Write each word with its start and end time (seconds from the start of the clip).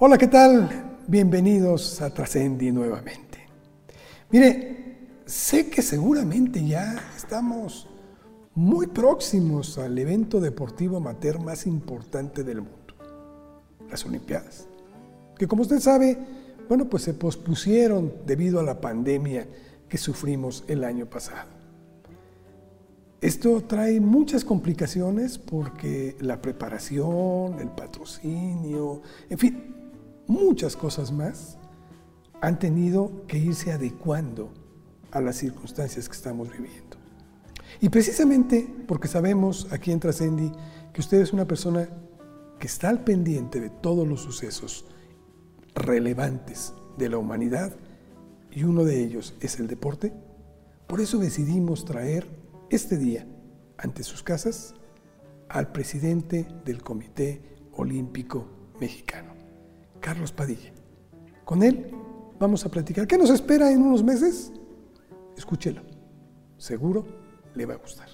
Hola, 0.00 0.16
¿qué 0.16 0.28
tal? 0.28 1.00
Bienvenidos 1.08 2.00
a 2.00 2.14
Trascendi 2.14 2.70
nuevamente. 2.70 3.40
Mire, 4.30 4.96
sé 5.26 5.68
que 5.68 5.82
seguramente 5.82 6.64
ya 6.64 7.10
estamos 7.16 7.88
muy 8.54 8.86
próximos 8.86 9.76
al 9.76 9.98
evento 9.98 10.38
deportivo 10.38 10.98
amateur 10.98 11.40
más 11.40 11.66
importante 11.66 12.44
del 12.44 12.60
mundo, 12.60 12.94
las 13.90 14.06
Olimpiadas, 14.06 14.68
que 15.36 15.48
como 15.48 15.62
usted 15.62 15.80
sabe, 15.80 16.16
bueno, 16.68 16.88
pues 16.88 17.02
se 17.02 17.14
pospusieron 17.14 18.12
debido 18.24 18.60
a 18.60 18.62
la 18.62 18.80
pandemia 18.80 19.48
que 19.88 19.98
sufrimos 19.98 20.62
el 20.68 20.84
año 20.84 21.06
pasado. 21.06 21.48
Esto 23.20 23.64
trae 23.64 23.98
muchas 23.98 24.44
complicaciones 24.44 25.38
porque 25.38 26.14
la 26.20 26.40
preparación, 26.40 27.58
el 27.58 27.70
patrocinio, 27.70 29.02
en 29.28 29.38
fin, 29.38 29.74
muchas 30.28 30.76
cosas 30.76 31.10
más 31.10 31.58
han 32.40 32.60
tenido 32.60 33.26
que 33.26 33.38
irse 33.38 33.72
adecuando 33.72 34.52
a 35.10 35.20
las 35.20 35.36
circunstancias 35.36 36.08
que 36.08 36.14
estamos 36.14 36.50
viviendo. 36.52 36.96
Y 37.80 37.88
precisamente 37.88 38.72
porque 38.86 39.08
sabemos 39.08 39.66
aquí 39.72 39.90
en 39.90 39.98
Trascendi 39.98 40.52
que 40.92 41.00
usted 41.00 41.20
es 41.20 41.32
una 41.32 41.46
persona 41.46 41.88
que 42.58 42.66
está 42.66 42.88
al 42.88 43.02
pendiente 43.02 43.60
de 43.60 43.70
todos 43.70 44.06
los 44.06 44.20
sucesos 44.20 44.86
relevantes 45.74 46.74
de 46.96 47.08
la 47.08 47.18
humanidad 47.18 47.74
y 48.50 48.64
uno 48.64 48.84
de 48.84 49.02
ellos 49.02 49.34
es 49.40 49.60
el 49.60 49.68
deporte, 49.68 50.12
por 50.86 51.00
eso 51.00 51.18
decidimos 51.18 51.84
traer 51.84 52.26
este 52.70 52.96
día 52.96 53.26
ante 53.76 54.02
sus 54.02 54.22
casas 54.22 54.74
al 55.48 55.70
presidente 55.70 56.48
del 56.64 56.82
Comité 56.82 57.42
Olímpico 57.72 58.46
Mexicano. 58.80 59.37
Carlos 60.00 60.32
Padilla. 60.32 60.72
Con 61.44 61.62
él 61.62 61.90
vamos 62.38 62.64
a 62.64 62.68
platicar. 62.68 63.06
¿Qué 63.06 63.18
nos 63.18 63.30
espera 63.30 63.70
en 63.72 63.82
unos 63.82 64.02
meses? 64.02 64.52
Escúchelo. 65.36 65.82
Seguro 66.56 67.06
le 67.54 67.66
va 67.66 67.74
a 67.74 67.78
gustar. 67.78 68.08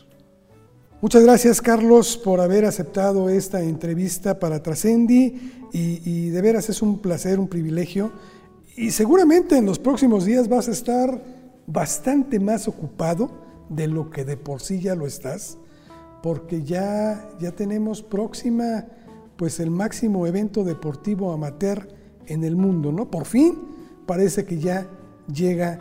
Muchas 1.01 1.23
gracias, 1.23 1.61
Carlos, 1.61 2.17
por 2.17 2.41
haber 2.41 2.65
aceptado 2.65 3.29
esta 3.29 3.63
entrevista 3.63 4.39
para 4.39 4.63
Trascendi 4.63 5.53
y, 5.73 6.31
de 6.31 6.41
veras 6.41 6.71
es 6.71 6.81
un 6.81 7.01
placer, 7.01 7.39
un 7.39 7.49
privilegio. 7.49 8.13
Y 8.77 8.91
seguramente 8.91 9.57
en 9.59 9.67
los 9.67 9.79
próximos 9.79 10.25
días 10.25 10.49
vas 10.49 10.69
a 10.69 10.71
estar 10.71 11.23
bastante 11.67 12.41
más 12.41 12.69
ocupado 12.69 13.31
de 13.69 13.87
lo 13.87 14.11
que 14.11 14.25
de 14.25 14.37
por 14.37 14.63
sí 14.63 14.81
ya 14.81 14.95
lo 14.95 15.07
estás, 15.07 15.59
porque 16.23 16.63
ya, 16.63 17.29
ya 17.39 17.53
tenemos 17.53 18.03
próxima 18.03 18.87
pues 19.37 19.61
el 19.61 19.71
máximo 19.71 20.27
evento 20.27 20.65
deportivo 20.65 21.33
amateur 21.33 21.89
en 22.27 22.45
el 22.45 22.57
mundo, 22.57 22.93
¿no? 22.93 23.11
Por 23.11 23.25
fin 23.25 23.59
parece 24.07 24.45
que 24.45 24.59
ya 24.59 24.87
llega 25.33 25.79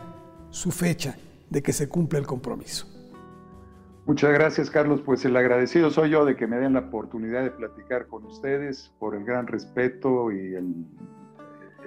su 0.50 0.70
fecha 0.70 1.16
de 1.50 1.62
que 1.62 1.72
se 1.72 1.88
cumpla 1.88 2.18
el 2.18 2.26
compromiso. 2.26 2.86
Muchas 4.06 4.32
gracias, 4.34 4.70
Carlos. 4.70 5.00
Pues 5.00 5.24
el 5.24 5.36
agradecido 5.36 5.90
soy 5.90 6.10
yo 6.10 6.24
de 6.26 6.36
que 6.36 6.46
me 6.46 6.58
den 6.58 6.74
la 6.74 6.80
oportunidad 6.80 7.42
de 7.42 7.50
platicar 7.50 8.06
con 8.06 8.24
ustedes 8.24 8.92
por 8.98 9.14
el 9.14 9.24
gran 9.24 9.46
respeto 9.46 10.30
y 10.30 10.54
el, 10.54 10.86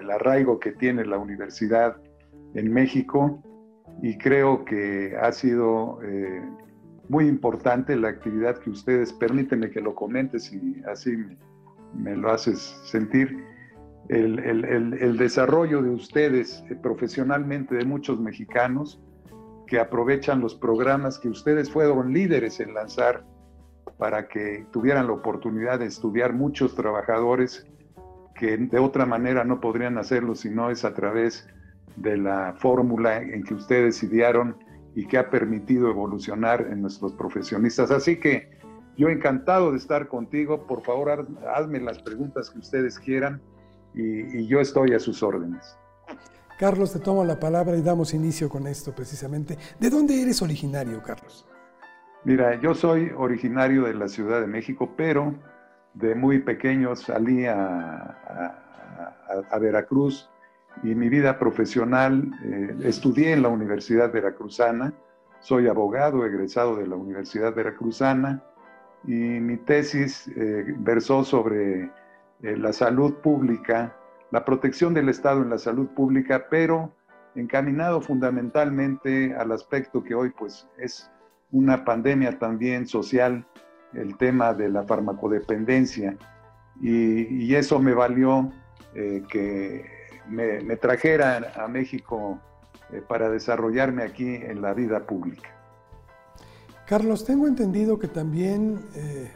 arraigo 0.10 0.58
que 0.60 0.72
tiene 0.72 1.06
la 1.06 1.18
universidad 1.18 1.98
en 2.54 2.74
México. 2.74 3.44
Y 4.02 4.18
creo 4.18 4.64
que 4.64 5.16
ha 5.22 5.32
sido 5.32 6.00
eh, 6.04 6.42
muy 7.10 7.28
importante 7.28 7.96
la 7.96 8.10
actividad 8.10 8.58
que 8.58 8.70
ustedes, 8.70 9.14
permítanme 9.14 9.70
que 9.70 9.82
lo 9.82 9.94
comente 9.94 10.40
si 10.40 10.82
así 10.88 11.16
me, 11.18 11.38
me 11.94 12.16
lo 12.16 12.32
haces 12.32 12.60
sentir, 12.84 13.44
el, 14.10 15.18
desarrollo 15.18 15.82
de 15.82 15.90
ustedes 15.90 16.64
eh, 16.70 16.76
profesionalmente, 16.76 17.76
de 17.76 17.86
muchos 17.86 18.20
mexicanos 18.20 19.02
que 19.66 19.80
aprovechan 19.80 20.40
los 20.40 20.56
programas 20.56 21.20
que 21.20 21.28
ustedes 21.28 21.70
fueron 21.70 22.14
líderes 22.14 22.60
en 22.62 22.74
lanzar 22.74 23.26
para 23.98 24.28
que 24.28 24.66
tuvieran 24.72 25.08
la 25.08 25.14
oportunidad 25.14 25.80
de 25.80 25.88
estudiar 25.88 26.34
muchos 26.34 26.74
trabajadores 26.76 27.66
que 28.36 28.56
de 28.56 28.80
otra 28.80 29.06
manera 29.06 29.44
no 29.44 29.60
podrían 29.60 29.98
hacerlo 29.98 30.36
si 30.36 30.50
no 30.50 30.70
es 30.70 30.86
a 30.86 30.94
través 30.94 31.48
de 31.98 32.18
la 32.18 32.54
fórmula 32.58 33.18
en 33.18 33.44
que 33.44 33.56
ustedes 33.56 34.02
idearon 34.04 34.56
y 34.96 35.06
que 35.06 35.18
ha 35.18 35.30
permitido 35.30 35.90
evolucionar 35.90 36.68
en 36.72 36.82
nuestros 36.82 37.14
profesionistas. 37.14 37.92
Así 37.92 38.20
que 38.20 38.57
yo 38.98 39.10
encantado 39.10 39.72
de 39.72 39.78
estar 39.78 40.08
contigo. 40.08 40.66
Por 40.66 40.82
favor, 40.82 41.28
hazme 41.56 41.80
las 41.80 42.00
preguntas 42.00 42.50
que 42.50 42.60
ustedes 42.60 43.00
quieran 43.00 43.42
y, 43.94 44.46
yo 44.48 44.60
estoy 44.60 44.94
a 44.94 45.00
sus 45.00 45.24
órdenes. 45.24 45.78
Carlos, 46.60 46.92
te 46.92 47.00
tomo 47.00 47.24
la 47.24 47.40
palabra 47.40 47.78
y 47.78 47.82
damos 47.82 48.14
inicio 48.14 48.50
con 48.50 48.66
esto 48.66 48.94
precisamente. 48.94 49.58
¿De 49.80 49.90
dónde 49.90 50.20
eres 50.22 50.42
originario, 50.42 51.02
Carlos? 51.04 51.46
Mira, 52.24 52.60
yo 52.60 52.74
soy 52.74 53.12
originario 53.16 53.84
de 53.84 53.94
la 53.94 54.08
Ciudad 54.08 54.42
de 54.42 54.48
México, 54.48 54.90
pero 54.98 55.36
de 55.94 56.16
muy 56.16 56.40
pequeño 56.40 56.96
salí 56.96 57.46
a, 57.46 58.64
Veracruz 59.60 60.30
y 60.84 60.96
mi 60.96 61.10
vida 61.10 61.38
profesional 61.38 62.32
eh, 62.44 62.76
estudié 62.84 63.34
en 63.34 63.42
la 63.42 63.50
Universidad 63.50 64.12
Veracruzana, 64.12 64.94
soy 65.40 65.68
abogado 65.68 66.26
egresado 66.26 66.76
de 66.78 66.88
la 66.88 66.96
Universidad 66.96 67.54
Veracruzana 67.54 68.44
y 69.08 69.40
mi 69.40 69.56
tesis 69.56 70.28
eh, 70.36 70.66
versó 70.80 71.24
sobre 71.24 71.86
eh, 72.44 72.58
la 72.58 72.74
salud 72.74 73.14
pública, 73.16 73.96
la 74.32 74.44
protección 74.44 74.94
del 74.94 75.08
Estado 75.08 75.42
en 75.42 75.50
la 75.50 75.58
salud 75.58 75.88
pública, 75.88 76.48
pero 76.50 76.92
encaminado 77.34 78.02
fundamentalmente 78.02 79.34
al 79.34 79.54
aspecto 79.54 80.04
que 80.04 80.14
hoy 80.14 80.32
pues 80.32 80.68
es 80.78 81.10
una 81.52 81.86
pandemia 81.86 82.38
también 82.38 82.86
social, 82.86 83.48
el 83.94 84.18
tema 84.18 84.54
de 84.54 84.68
la 84.70 84.84
farmacodependencia. 84.84 86.18
Y, 86.82 87.56
eso 87.56 87.80
me 87.80 87.94
valió 87.94 88.52
eh, 88.94 89.24
que 89.30 89.86
me, 90.28 90.60
me, 90.62 90.76
trajera 90.76 91.54
a 91.56 91.68
México 91.68 92.40
para 93.08 93.30
desarrollarme 93.30 94.04
aquí 94.04 94.36
en 94.36 94.62
la 94.62 94.74
vida 94.74 95.00
pública. 95.00 95.57
Carlos, 96.88 97.26
tengo 97.26 97.48
entendido 97.48 98.00
que 98.00 98.08
también 98.08 98.80
eh, 98.96 99.30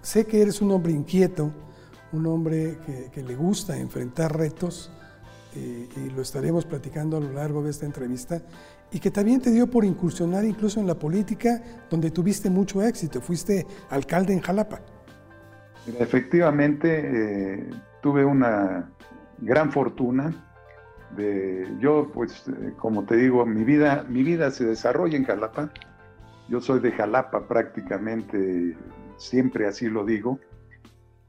sé 0.00 0.24
que 0.24 0.40
eres 0.40 0.62
un 0.62 0.70
hombre 0.70 0.92
inquieto, 0.92 1.52
un 2.10 2.26
hombre 2.26 2.78
que, 3.12 3.22
le 3.22 3.36
gusta 3.36 3.76
enfrentar 3.76 4.34
retos, 4.34 4.90
eh, 5.54 5.86
y 5.94 6.08
lo 6.08 6.22
estaremos 6.22 6.64
platicando 6.64 7.18
a 7.18 7.20
lo 7.20 7.32
largo 7.32 7.62
de 7.62 7.68
esta 7.68 7.84
entrevista, 7.84 8.40
y 8.90 8.98
que 8.98 9.10
también 9.10 9.42
te 9.42 9.50
dio 9.50 9.66
por 9.66 9.84
incursionar 9.84 10.46
incluso 10.46 10.80
en 10.80 10.86
la 10.86 10.94
política, 10.94 11.62
donde 11.90 12.10
tuviste 12.10 12.48
mucho 12.48 12.82
éxito, 12.82 13.20
fuiste 13.20 13.66
alcalde 13.90 14.32
en 14.32 14.40
Jalapa. 14.40 14.80
Efectivamente, 15.98 17.58
eh, 17.58 17.70
tuve 18.00 18.24
una 18.24 18.90
gran 19.36 19.70
fortuna. 19.70 20.46
De, 21.14 21.68
yo, 21.78 22.10
pues, 22.14 22.44
como 22.78 23.04
te 23.04 23.16
digo, 23.16 23.44
mi 23.44 23.64
vida, 23.64 24.06
mi 24.08 24.22
vida 24.22 24.50
se 24.50 24.64
desarrolla 24.64 25.18
en 25.18 25.24
Jalapa 25.24 25.70
yo 26.50 26.60
soy 26.60 26.80
de 26.80 26.92
Jalapa 26.92 27.46
prácticamente, 27.46 28.76
siempre 29.16 29.66
así 29.66 29.88
lo 29.88 30.04
digo, 30.04 30.38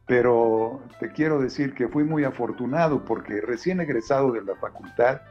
pero 0.07 0.81
te 0.99 1.11
quiero 1.11 1.39
decir 1.39 1.73
que 1.75 1.87
fui 1.87 2.03
muy 2.03 2.23
afortunado 2.23 3.05
porque 3.05 3.39
recién 3.39 3.79
egresado 3.79 4.31
de 4.31 4.43
la 4.43 4.55
facultad, 4.55 5.21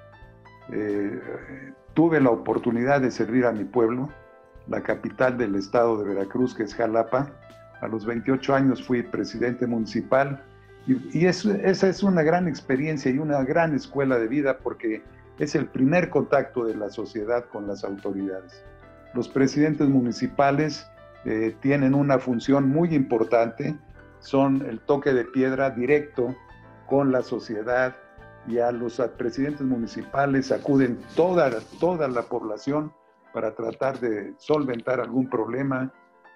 eh, 0.73 1.21
tuve 1.93 2.21
la 2.21 2.31
oportunidad 2.31 3.01
de 3.01 3.11
servir 3.11 3.45
a 3.45 3.53
mi 3.53 3.65
pueblo, 3.65 4.09
la 4.69 4.81
capital 4.83 5.37
del 5.37 5.57
estado 5.57 5.99
de 5.99 6.15
Veracruz, 6.15 6.55
que 6.55 6.63
es 6.63 6.75
Jalapa. 6.75 7.33
A 7.81 7.89
los 7.89 8.07
28 8.07 8.55
años 8.55 8.87
fui 8.87 9.03
presidente 9.03 9.67
municipal 9.67 10.45
y, 10.87 11.27
esa 11.27 11.89
es 11.89 12.03
una 12.03 12.23
gran 12.23 12.49
experiencia 12.49 13.11
y 13.11 13.19
una 13.19 13.43
gran 13.43 13.75
escuela 13.75 14.19
de 14.19 14.29
vida 14.29 14.59
porque 14.59 15.03
es 15.39 15.55
el 15.55 15.67
primer 15.67 16.11
contacto 16.11 16.65
de 16.65 16.77
la 16.77 16.91
sociedad 16.91 17.45
con 17.47 17.67
las 17.67 17.85
autoridades. 17.85 18.65
Los 19.15 19.29
presidentes 19.29 19.89
municipales 19.89 20.89
eh, 21.25 21.55
tienen 21.61 21.95
una 21.95 22.19
función 22.19 22.69
muy 22.69 22.95
importante, 22.95 23.77
son 24.21 24.65
el 24.69 24.81
toque 24.81 25.13
de 25.13 25.25
piedra 25.25 25.71
directo 25.71 26.35
con 26.87 27.13
la 27.13 27.23
sociedad 27.23 27.97
y 28.47 28.59
a 28.59 28.73
los 28.73 29.01
presidentes 29.17 29.63
municipales 29.63 30.51
acuden 30.51 30.99
toda, 31.15 31.51
toda 31.79 32.09
la 32.09 32.23
población 32.23 32.93
para 33.33 33.55
tratar 33.55 34.01
de 34.01 34.35
solventar 34.39 35.01
algún 35.01 35.29
problema, 35.29 35.93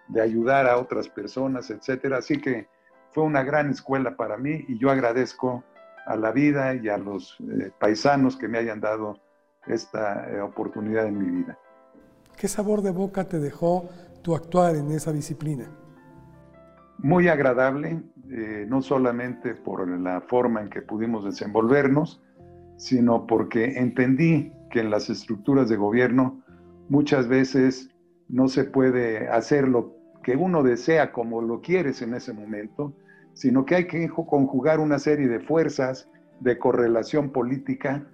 de 0.09 0.21
ayudar 0.21 0.67
a 0.67 0.79
otras 0.79 1.09
personas, 1.09 1.71
etcétera. 1.71 2.19
Así 2.19 2.41
que 2.41 2.69
fue 3.13 3.25
una 3.25 3.43
gran 3.43 3.71
escuela 3.71 4.17
para 4.17 4.37
mí 4.37 4.65
y 4.69 4.79
yo 4.79 4.91
agradezco 4.91 5.65
a 6.07 6.17
la 6.17 6.33
vida 6.33 6.75
y 6.75 6.89
a 6.89 6.99
los 6.99 7.39
eh, 7.41 7.71
paisanos 7.79 8.37
que 8.37 8.49
me 8.49 8.59
hayan 8.59 8.81
dado 8.81 9.19
esta 9.67 10.29
eh, 10.31 10.41
oportunidad 10.41 11.07
en 11.07 11.19
mi 11.19 11.43
vida. 11.43 11.59
¿Qué 12.37 12.49
sabor 12.49 12.83
de 12.83 12.91
boca 12.91 13.25
te 13.25 13.39
dejó 13.39 13.89
tu 14.23 14.35
actuar 14.35 14.75
en 14.75 14.91
esa 14.91 15.13
disciplina? 15.13 15.71
Muy 16.99 17.29
agradable, 17.29 18.03
eh, 18.31 18.67
no 18.69 18.83
solamente 18.83 19.55
por 19.55 19.89
la 19.89 20.21
forma 20.23 20.63
en 20.63 20.69
que 20.69 20.83
pudimos 20.83 21.25
desenvolvernos, 21.25 22.23
sino 22.77 23.27
porque 23.27 23.79
entendí 23.79 24.53
que 24.71 24.81
en 24.81 24.91
las 24.91 25.11
estructuras 25.11 25.69
de 25.69 25.77
gobierno 25.77 26.43
muchas 26.89 27.29
veces 27.29 27.91
no 28.29 28.49
se 28.49 28.65
puede 28.65 29.29
hacer 29.29 29.69
lo 29.69 29.95
que 30.23 30.37
uno 30.37 30.63
desea 30.63 31.13
como 31.13 31.41
lo 31.41 31.61
quieres 31.61 32.03
en 32.03 32.15
ese 32.15 32.33
momento, 32.33 32.95
sino 33.35 33.65
que 33.65 33.77
hay 33.77 33.87
que 33.87 34.09
conjugar 34.09 34.81
una 34.81 34.99
serie 34.99 35.29
de 35.29 35.41
fuerzas 35.41 36.09
de 36.41 36.59
correlación 36.59 37.31
política, 37.31 38.07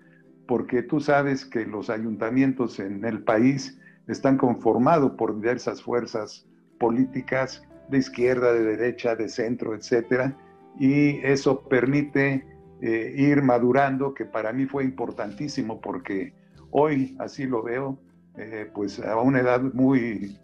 porque 0.46 0.82
tú 0.82 1.00
sabes 1.00 1.46
que 1.46 1.64
los 1.64 1.88
ayuntamientos 1.88 2.80
en 2.80 3.04
el 3.04 3.22
país 3.22 3.79
están 4.10 4.36
conformados 4.36 5.12
por 5.12 5.34
diversas 5.34 5.82
fuerzas 5.82 6.46
políticas 6.78 7.62
de 7.88 7.98
izquierda, 7.98 8.52
de 8.52 8.64
derecha, 8.64 9.16
de 9.16 9.28
centro, 9.28 9.74
etcétera, 9.74 10.36
y 10.78 11.18
eso 11.24 11.62
permite 11.68 12.46
eh, 12.80 13.14
ir 13.16 13.42
madurando, 13.42 14.14
que 14.14 14.24
para 14.24 14.52
mí 14.52 14.66
fue 14.66 14.84
importantísimo 14.84 15.80
porque 15.80 16.32
hoy 16.70 17.16
así 17.18 17.46
lo 17.46 17.62
veo, 17.62 17.98
eh, 18.36 18.70
pues 18.72 19.00
a 19.00 19.16
una 19.20 19.40
edad 19.40 19.60
muy, 19.60 20.38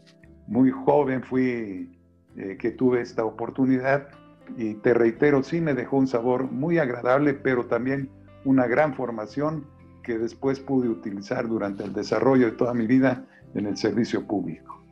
muy 0.46 0.70
joven 0.70 1.22
fui 1.22 1.96
eh, 2.36 2.56
que 2.58 2.70
tuve 2.72 3.00
esta 3.00 3.24
oportunidad 3.24 4.08
y 4.56 4.74
te 4.74 4.92
reitero, 4.94 5.42
sí 5.42 5.60
me 5.60 5.74
dejó 5.74 5.96
un 5.96 6.06
sabor 6.06 6.50
muy 6.50 6.78
agradable, 6.78 7.34
pero 7.34 7.66
también 7.66 8.10
una 8.44 8.66
gran 8.66 8.94
formación 8.94 9.64
que 10.02 10.18
después 10.18 10.60
pude 10.60 10.88
utilizar 10.88 11.48
durante 11.48 11.82
el 11.84 11.92
desarrollo 11.92 12.46
de 12.46 12.52
toda 12.52 12.74
mi 12.74 12.86
vida 12.86 13.26
en 13.56 13.66
el 13.66 13.76
servicio 13.76 14.26
público. 14.26 14.82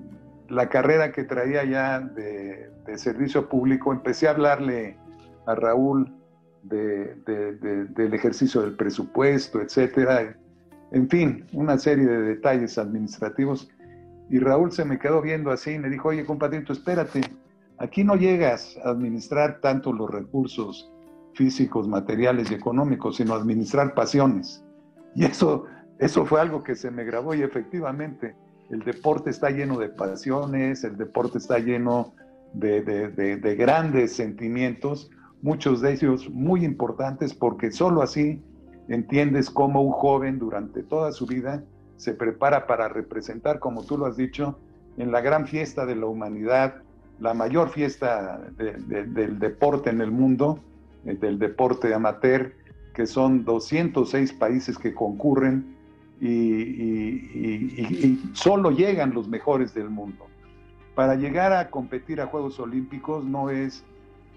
la 0.50 0.68
carrera 0.68 1.14
que 1.14 1.24
traía 1.24 1.64
ya 1.64 2.02
de, 2.02 2.70
servicio 2.98 3.48
público, 3.48 3.94
empecé 3.94 4.28
a 4.28 4.32
hablarle 4.32 4.98
a 5.46 5.56
Raúl 5.56 6.14
del 6.64 8.14
ejercicio 8.14 8.62
del 8.62 8.76
presupuesto, 8.76 9.62
etcétera. 9.62 10.36
En 10.92 11.08
fin, 11.08 11.46
una 11.54 11.78
serie 11.78 12.06
de 12.06 12.22
detalles 12.24 12.78
administrativos. 12.78 13.70
Y 14.30 14.40
Raúl 14.40 14.72
se 14.72 14.86
me 14.86 15.00
quedó 15.00 15.22
viendo 15.22 15.52
así 15.52 15.72
y 15.72 15.80
me 15.80 15.90
dijo, 15.90 16.10
oye, 16.10 16.26
compadrito, 16.26 16.74
espérate, 16.74 17.22
aquí 17.78 18.04
no 18.04 18.16
llegas 18.16 18.78
a 18.84 18.90
administrar 18.90 19.60
tanto 19.62 19.94
los 19.94 20.10
recursos 20.10 20.92
físicos, 21.34 21.88
materiales 21.88 22.52
y 22.52 22.56
económicos, 22.56 23.18
sino 23.18 23.36
administrar 23.36 23.94
pasiones. 23.94 24.64
Y 25.16 25.26
eso, 25.26 25.66
eso 26.00 26.26
fue 26.26 26.42
algo 26.42 26.64
que 26.64 26.76
se 26.76 26.92
me 26.92 27.06
grabó 27.06 27.34
y 27.34 27.42
efectivamente 27.42 28.36
el 28.70 28.80
deporte 28.80 29.30
está 29.30 29.50
lleno 29.50 29.78
de 29.78 29.90
pasiones, 29.90 30.84
el 30.84 30.98
deporte 30.98 31.38
está 31.38 31.60
lleno 31.60 32.14
de, 32.54 32.82
de, 32.82 33.56
grandes 33.56 34.16
sentimientos, 34.16 35.10
muchos 35.42 35.82
de 35.82 35.94
ellos 35.94 36.30
muy 36.30 36.66
importantes 36.66 37.34
porque 37.34 37.72
solo 37.72 38.02
así 38.02 38.42
entiendes 38.90 39.50
cómo 39.50 39.82
un 39.82 39.92
joven 39.92 40.40
durante 40.40 40.84
toda 40.84 41.12
su 41.12 41.26
vida 41.28 41.64
se 41.98 42.14
prepara 42.14 42.68
para 42.68 42.88
representar, 42.88 43.60
como 43.60 43.84
tú 43.84 43.98
lo 43.98 44.06
has 44.06 44.16
dicho, 44.16 44.58
en 44.98 45.12
la 45.12 45.22
gran 45.22 45.48
fiesta 45.48 45.86
de 45.86 45.96
la 45.96 46.06
humanidad, 46.06 46.82
la 47.20 47.34
mayor 47.34 47.70
fiesta 47.70 48.40
del 48.58 49.40
deporte 49.40 49.90
en 49.90 50.02
el 50.02 50.12
mundo, 50.12 50.60
eh, 51.06 51.16
del 51.16 51.40
deporte 51.40 51.94
amateur, 51.94 52.54
que 52.94 53.06
son 53.06 53.46
206 53.46 54.34
países 54.34 54.78
que 54.78 54.94
concurren 54.94 55.76
y, 56.20 58.20
solo 58.34 58.72
llegan 58.72 59.14
los 59.14 59.28
mejores 59.28 59.74
del 59.74 59.90
mundo. 59.90 60.26
Para 60.96 61.16
llegar 61.16 61.54
a 61.54 61.70
competir 61.70 62.22
a 62.22 62.28
Juegos 62.28 62.60
Olímpicos 62.60 63.24
no 63.24 63.52
es 63.52 63.84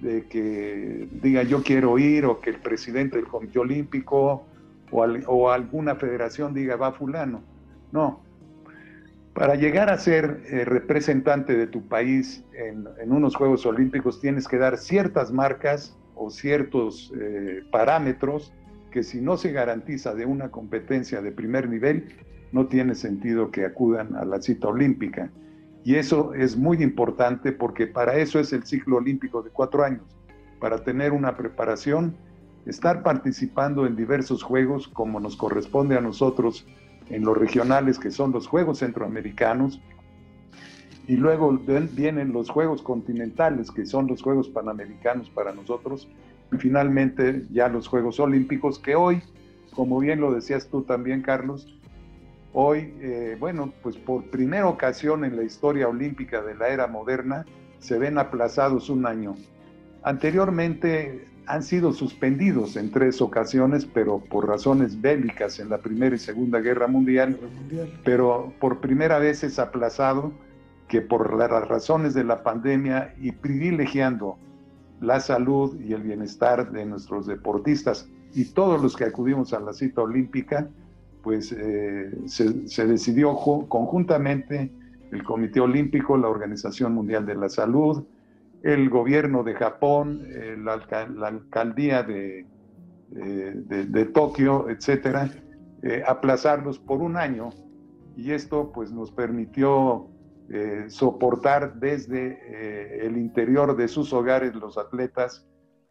de 0.00 0.26
que 0.26 1.08
diga 1.22 1.42
yo 1.42 1.62
quiero 1.62 1.98
ir 1.98 2.26
o 2.26 2.40
que 2.40 2.50
el 2.50 2.56
presidente 2.56 3.16
del 3.16 3.26
Comité 3.26 3.58
Olímpico 3.58 4.44
o, 4.90 5.50
alguna 5.50 5.94
federación 5.94 6.52
diga 6.52 6.76
va 6.76 6.92
fulano. 6.92 7.42
No. 7.92 8.20
Para 9.34 9.54
llegar 9.54 9.90
a 9.90 9.98
ser 9.98 10.42
eh, 10.48 10.64
representante 10.64 11.56
de 11.56 11.66
tu 11.66 11.86
país 11.86 12.44
en, 12.52 12.86
en, 13.00 13.12
unos 13.12 13.36
Juegos 13.36 13.64
Olímpicos 13.64 14.20
tienes 14.20 14.48
que 14.48 14.58
dar 14.58 14.76
ciertas 14.76 15.32
marcas 15.32 15.96
o 16.14 16.30
ciertos 16.30 17.12
eh, 17.18 17.62
parámetros 17.70 18.52
que 18.90 19.02
si 19.02 19.20
no 19.20 19.36
se 19.36 19.52
garantiza 19.52 20.14
de 20.14 20.26
una 20.26 20.50
competencia 20.50 21.22
de 21.22 21.32
primer 21.32 21.68
nivel, 21.68 22.08
no 22.52 22.66
tiene 22.66 22.94
sentido 22.94 23.50
que 23.50 23.64
acudan 23.64 24.16
a 24.16 24.24
la 24.24 24.42
cita 24.42 24.68
olímpica. 24.68 25.30
Y 25.84 25.94
eso 25.94 26.34
es 26.34 26.56
muy 26.56 26.82
importante 26.82 27.52
porque 27.52 27.86
para 27.86 28.16
eso 28.16 28.38
es 28.38 28.52
el 28.52 28.64
ciclo 28.64 28.96
olímpico 28.96 29.42
de 29.42 29.50
cuatro 29.50 29.84
años, 29.84 30.02
para 30.58 30.84
tener 30.84 31.12
una 31.12 31.36
preparación, 31.36 32.16
estar 32.66 33.02
participando 33.02 33.86
en 33.86 33.96
diversos 33.96 34.42
juegos 34.42 34.88
como 34.88 35.20
nos 35.20 35.36
corresponde 35.36 35.96
a 35.96 36.00
nosotros 36.00 36.66
en 37.10 37.24
los 37.24 37.36
regionales 37.36 37.98
que 37.98 38.10
son 38.10 38.32
los 38.32 38.46
Juegos 38.46 38.78
Centroamericanos, 38.78 39.80
y 41.06 41.16
luego 41.16 41.50
vienen 41.92 42.32
los 42.32 42.48
Juegos 42.50 42.82
Continentales, 42.82 43.70
que 43.70 43.84
son 43.84 44.06
los 44.06 44.22
Juegos 44.22 44.48
Panamericanos 44.48 45.28
para 45.30 45.52
nosotros, 45.52 46.08
y 46.52 46.56
finalmente 46.56 47.46
ya 47.50 47.68
los 47.68 47.88
Juegos 47.88 48.20
Olímpicos, 48.20 48.78
que 48.78 48.94
hoy, 48.94 49.22
como 49.74 49.98
bien 49.98 50.20
lo 50.20 50.32
decías 50.32 50.68
tú 50.68 50.82
también, 50.82 51.22
Carlos, 51.22 51.66
hoy, 52.52 52.94
eh, 53.00 53.36
bueno, 53.40 53.72
pues 53.82 53.96
por 53.96 54.24
primera 54.30 54.68
ocasión 54.68 55.24
en 55.24 55.36
la 55.36 55.42
historia 55.42 55.88
olímpica 55.88 56.42
de 56.42 56.54
la 56.54 56.68
era 56.68 56.86
moderna, 56.86 57.44
se 57.80 57.98
ven 57.98 58.18
aplazados 58.18 58.88
un 58.88 59.06
año. 59.06 59.36
Anteriormente 60.02 61.26
han 61.50 61.64
sido 61.64 61.92
suspendidos 61.92 62.76
en 62.76 62.92
tres 62.92 63.20
ocasiones, 63.20 63.84
pero 63.84 64.20
por 64.20 64.46
razones 64.46 65.00
bélicas 65.00 65.58
en 65.58 65.68
la 65.68 65.78
Primera 65.78 66.14
y 66.14 66.18
Segunda 66.18 66.60
Guerra 66.60 66.86
Mundial, 66.86 67.38
pero 68.04 68.52
por 68.60 68.80
primera 68.80 69.18
vez 69.18 69.42
es 69.42 69.58
aplazado 69.58 70.32
que 70.86 71.00
por 71.00 71.36
las 71.36 71.50
razones 71.66 72.14
de 72.14 72.22
la 72.22 72.44
pandemia 72.44 73.14
y 73.20 73.32
privilegiando 73.32 74.38
la 75.00 75.18
salud 75.18 75.80
y 75.80 75.92
el 75.92 76.02
bienestar 76.02 76.70
de 76.70 76.84
nuestros 76.86 77.26
deportistas 77.26 78.08
y 78.32 78.44
todos 78.44 78.80
los 78.80 78.96
que 78.96 79.04
acudimos 79.04 79.52
a 79.52 79.58
la 79.58 79.72
cita 79.72 80.02
olímpica, 80.02 80.68
pues 81.22 81.52
eh, 81.52 82.12
se, 82.26 82.86
decidió 82.86 83.34
conjuntamente 83.34 84.70
el 85.10 85.24
Comité 85.24 85.58
Olímpico, 85.58 86.16
la 86.16 86.28
Organización 86.28 86.94
Mundial 86.94 87.26
de 87.26 87.34
la 87.34 87.48
Salud, 87.48 88.04
el 88.62 88.90
gobierno 88.90 89.42
de 89.42 89.54
Japón, 89.54 90.26
eh, 90.26 90.56
la, 90.58 90.74
alcaldía 91.26 92.02
de, 92.02 92.46
de, 93.10 94.04
Tokio, 94.06 94.68
etcétera, 94.68 95.30
eh, 95.82 96.02
aplazarlos 96.06 96.78
por 96.78 97.00
un 97.00 97.16
año 97.16 97.50
y 98.16 98.32
esto 98.32 98.70
pues 98.72 98.92
nos 98.92 99.10
permitió 99.10 100.08
eh, 100.50 100.86
soportar 100.88 101.74
desde 101.76 102.38
eh, 102.42 103.06
el 103.06 103.16
interior 103.16 103.76
de 103.76 103.88
sus 103.88 104.12
hogares 104.12 104.54
los 104.54 104.76
atletas 104.76 105.46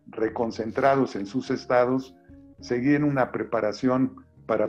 reconcentrados 0.06 1.16
en 1.16 1.26
sus 1.26 1.50
estados, 1.50 2.16
seguir 2.60 3.04
una 3.04 3.32
preparación 3.32 4.16
para, 4.46 4.68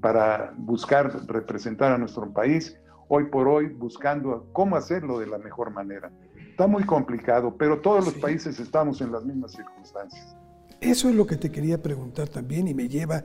para 0.00 0.54
buscar 0.56 1.26
representar 1.26 1.92
a 1.92 1.98
nuestro 1.98 2.32
país, 2.32 2.80
hoy 3.08 3.26
por 3.26 3.48
hoy 3.48 3.68
buscando 3.68 4.48
cómo 4.52 4.76
hacerlo 4.76 5.18
de 5.18 5.26
la 5.26 5.38
mejor 5.38 5.70
manera. 5.70 6.10
Está 6.58 6.66
muy 6.66 6.82
complicado, 6.82 7.54
pero 7.56 7.78
todos 7.78 8.04
los 8.04 8.14
países 8.14 8.58
estamos 8.58 9.00
en 9.00 9.12
las 9.12 9.24
mismas 9.24 9.52
circunstancias. 9.52 10.34
Eso 10.80 11.08
es 11.08 11.14
lo 11.14 11.24
que 11.24 11.36
te 11.36 11.52
quería 11.52 11.80
preguntar 11.80 12.28
también 12.28 12.66
y 12.66 12.74
me 12.74 12.88
lleva 12.88 13.22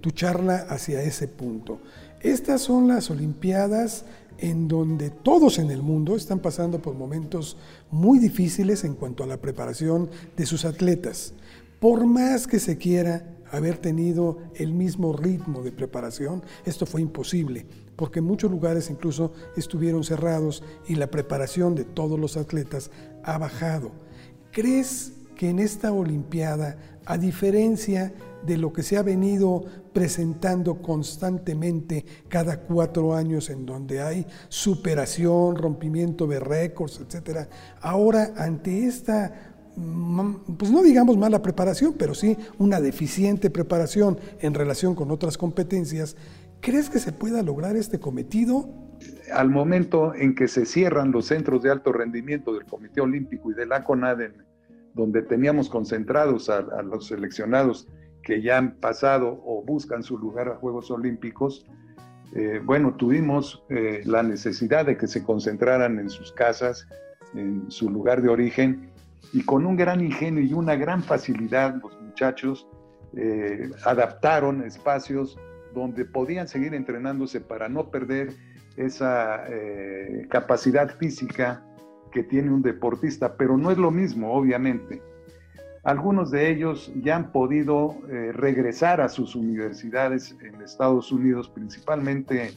tu 0.00 0.12
charla 0.12 0.66
hacia 0.68 1.02
ese 1.02 1.26
punto. 1.26 1.80
Estas 2.20 2.60
son 2.60 2.86
las 2.86 3.10
Olimpiadas 3.10 4.04
en 4.38 4.68
donde 4.68 5.10
todos 5.10 5.58
en 5.58 5.72
el 5.72 5.82
mundo 5.82 6.14
están 6.14 6.38
pasando 6.38 6.78
por 6.78 6.94
momentos 6.94 7.56
muy 7.90 8.20
difíciles 8.20 8.84
en 8.84 8.94
cuanto 8.94 9.24
a 9.24 9.26
la 9.26 9.38
preparación 9.38 10.08
de 10.36 10.46
sus 10.46 10.64
atletas. 10.64 11.34
Por 11.80 12.06
más 12.06 12.46
que 12.46 12.60
se 12.60 12.78
quiera 12.78 13.26
haber 13.50 13.78
tenido 13.78 14.38
el 14.54 14.72
mismo 14.72 15.12
ritmo 15.12 15.64
de 15.64 15.72
preparación, 15.72 16.44
esto 16.64 16.86
fue 16.86 17.00
imposible, 17.00 17.66
porque 17.96 18.20
muchos 18.20 18.50
lugares 18.50 18.90
incluso 18.90 19.32
estuvieron 19.56 20.04
cerrados 20.04 20.62
y 20.86 20.94
la 20.94 21.10
preparación 21.10 21.74
de 21.74 21.84
todos 21.84 22.18
los 22.18 22.36
atletas 22.36 22.90
ha 23.24 23.38
bajado. 23.38 23.92
¿Crees 24.50 25.12
que 25.36 25.50
en 25.50 25.58
esta 25.58 25.92
Olimpiada, 25.92 26.76
a 27.04 27.18
diferencia 27.18 28.12
de 28.46 28.56
lo 28.56 28.72
que 28.72 28.82
se 28.82 28.96
ha 28.96 29.02
venido 29.02 29.64
presentando 29.92 30.80
constantemente 30.80 32.04
cada 32.28 32.60
cuatro 32.60 33.14
años 33.14 33.50
en 33.50 33.66
donde 33.66 34.00
hay 34.00 34.26
superación, 34.48 35.56
rompimiento 35.56 36.26
de 36.26 36.40
récords, 36.40 37.00
etcétera. 37.00 37.48
Ahora, 37.80 38.32
ante 38.36 38.86
esta, 38.86 39.54
mm, 39.76 40.54
pues 40.56 40.70
no 40.70 40.82
digamos 40.82 41.16
mala 41.16 41.42
preparación, 41.42 41.94
pero 41.96 42.14
sí 42.14 42.36
una 42.58 42.80
deficiente 42.80 43.50
preparación 43.50 44.18
en 44.40 44.54
relación 44.54 44.94
con 44.94 45.10
otras 45.10 45.36
competencias, 45.36 46.16
¿crees 46.62 46.88
que 46.88 46.98
se 46.98 47.12
pueda 47.12 47.42
lograr 47.42 47.76
este 47.76 48.00
cometido? 48.00 48.66
Al 49.34 49.50
momento 49.50 50.14
en 50.14 50.34
que 50.34 50.48
se 50.48 50.64
cierran 50.64 51.12
los 51.12 51.26
centros 51.26 51.62
de 51.62 51.70
alto 51.70 51.92
rendimiento 51.92 52.54
del 52.54 52.64
Comité 52.64 53.02
Olímpico 53.02 53.50
y 53.50 53.54
de 53.54 53.66
la 53.66 53.84
CONADE, 53.84 54.32
donde 54.94 55.20
teníamos 55.22 55.68
concentrados 55.68 56.48
a, 56.48 56.58
a 56.58 56.82
los 56.82 57.08
seleccionados 57.08 57.88
que 58.22 58.40
ya 58.40 58.56
han 58.56 58.76
pasado 58.76 59.42
o 59.44 59.62
buscan 59.62 60.02
su 60.02 60.16
lugar 60.16 60.48
a 60.48 60.56
Juegos 60.56 60.90
Olímpicos, 60.90 61.66
eh, 62.34 62.60
bueno, 62.64 62.94
tuvimos 62.94 63.62
eh, 63.68 64.00
la 64.06 64.22
necesidad 64.22 64.86
de 64.86 64.96
que 64.96 65.06
se 65.06 65.22
concentraran 65.22 65.98
en 65.98 66.08
sus 66.08 66.32
casas, 66.32 66.88
en 67.34 67.70
su 67.70 67.90
lugar 67.90 68.22
de 68.22 68.30
origen, 68.30 68.90
y 69.34 69.44
con 69.44 69.66
un 69.66 69.76
gran 69.76 70.00
ingenio 70.00 70.42
y 70.42 70.52
una 70.54 70.74
gran 70.76 71.02
facilidad 71.02 71.76
los 71.82 72.00
muchachos 72.00 72.66
eh, 73.16 73.70
adaptaron 73.84 74.62
espacios 74.64 75.38
donde 75.74 76.04
podían 76.04 76.48
seguir 76.48 76.74
entrenándose 76.74 77.40
para 77.40 77.68
no 77.68 77.90
perder 77.90 78.34
esa 78.76 79.44
capacidad 80.30 80.96
física 80.96 81.62
que 82.12 82.22
tiene 82.22 82.50
un 82.50 82.62
deportista, 82.62 83.36
pero 83.36 83.56
no 83.56 83.70
es 83.70 83.78
lo 83.78 83.90
mismo, 83.90 84.32
obviamente. 84.32 85.02
Algunos 85.84 86.30
de 86.30 86.48
ellos 86.48 86.92
ya 86.94 87.16
han 87.16 87.32
podido 87.32 87.96
eh, 88.08 88.30
regresar 88.32 89.00
a 89.00 89.08
sus 89.08 89.34
universidades 89.34 90.36
en 90.40 90.62
Estados 90.62 91.10
Unidos, 91.10 91.48
principalmente 91.48 92.52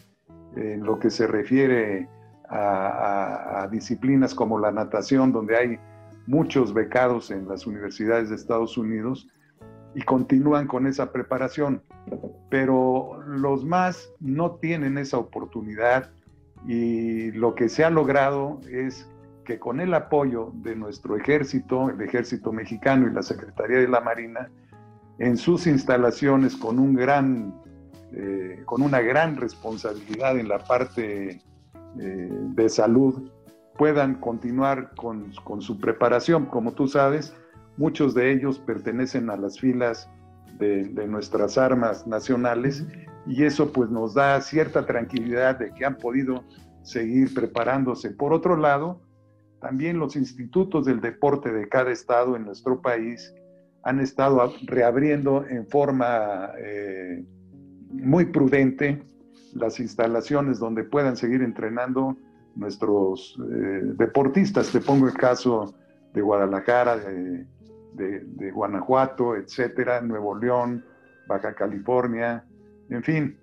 en 0.56 0.84
lo 0.84 1.00
que 1.00 1.10
se 1.10 1.26
refiere 1.26 2.08
a, 2.50 3.68
disciplinas 3.72 4.36
como 4.36 4.60
la 4.60 4.72
natación, 4.72 5.32
donde 5.32 5.58
hay 5.58 5.80
muchos 6.28 6.74
becados 6.74 7.32
en 7.32 7.48
las 7.48 7.66
universidades 7.66 8.30
de 8.30 8.36
Estados 8.36 8.78
Unidos 8.78 9.28
y 9.96 10.02
continúan 10.04 10.68
con 10.68 10.86
esa 10.86 11.12
preparación. 11.12 11.82
Pero 12.50 13.22
los 13.26 13.66
más 13.66 14.10
no 14.20 14.52
tienen 14.56 14.98
esa 14.98 15.18
oportunidad 15.18 16.12
y 16.68 17.32
lo 17.32 17.56
que 17.56 17.70
se 17.70 17.84
ha 17.84 17.90
logrado 17.90 18.60
es 18.70 19.08
que 19.46 19.60
con 19.60 19.80
el 19.80 19.94
apoyo 19.94 20.52
de 20.56 20.76
nuestro 20.76 21.16
ejército, 21.16 21.90
el 21.90 22.02
ejército 22.02 22.52
mexicano 22.52 23.08
y 23.08 23.14
la 23.14 23.22
Secretaría 23.22 23.78
de 23.78 23.88
la 23.88 24.02
Marina, 24.02 24.50
en 25.20 25.38
sus 25.38 25.68
instalaciones 25.68 26.56
con, 26.56 26.80
un 26.80 26.96
gran, 26.96 27.54
eh, 28.12 28.62
con 28.66 28.82
una 28.82 29.00
gran 29.00 29.38
responsabilidad 29.38 30.38
en 30.38 30.50
la 30.50 30.60
parte 30.60 31.42
eh, 32.00 32.30
de 32.30 32.70
salud, 32.70 33.32
puedan 33.78 34.16
continuar 34.16 34.94
con, 34.96 35.32
con, 35.44 35.62
su 35.62 35.80
preparación. 35.80 36.46
Como 36.46 36.74
tú 36.74 36.88
sabes, 36.88 37.34
muchos 37.78 38.14
de 38.14 38.32
ellos 38.32 38.60
pertenecen 38.60 39.30
a 39.30 39.38
las 39.38 39.60
filas 39.60 40.10
de, 40.58 40.86
de 40.86 41.08
nuestras 41.08 41.58
armas 41.58 42.08
nacionales 42.08 42.86
y 43.28 43.44
eso 43.44 43.72
pues 43.72 43.90
nos 43.90 44.14
da 44.14 44.40
cierta 44.42 44.86
tranquilidad 44.86 45.60
de 45.60 45.74
que 45.74 45.86
han 45.86 45.98
podido 45.98 46.44
seguir 46.84 47.34
preparándose. 47.34 48.12
Por 48.12 48.34
otro 48.34 48.56
lado, 48.56 49.02
también 49.60 49.98
los 49.98 50.16
institutos 50.16 50.86
del 50.86 51.02
deporte 51.02 51.52
de 51.52 51.68
cada 51.68 51.92
estado 51.92 52.36
en 52.36 52.46
nuestro 52.46 52.82
país 52.82 53.34
han 53.84 54.00
estado 54.00 54.54
reabriendo 54.64 55.46
en 55.48 55.68
forma 55.68 56.52
eh, 56.58 57.24
muy 57.90 58.26
prudente 58.26 59.04
las 59.54 59.80
instalaciones 59.80 60.60
donde 60.60 60.84
puedan 60.84 61.16
seguir 61.16 61.42
entrenando 61.42 62.18
nuestros 62.56 63.40
eh, 63.40 63.82
deportistas. 63.96 64.72
Te 64.72 64.82
pongo 64.82 65.08
el 65.08 65.14
caso 65.14 65.74
de 66.14 66.22
Guadalajara, 66.22 66.98
de, 66.98 67.46
de, 67.96 68.52
Guanajuato, 68.52 69.36
etcétera, 69.36 70.02
Nuevo 70.02 70.38
León, 70.38 70.84
Baja 71.28 71.54
California, 71.54 72.46
en 72.90 73.04
fin, 73.04 73.38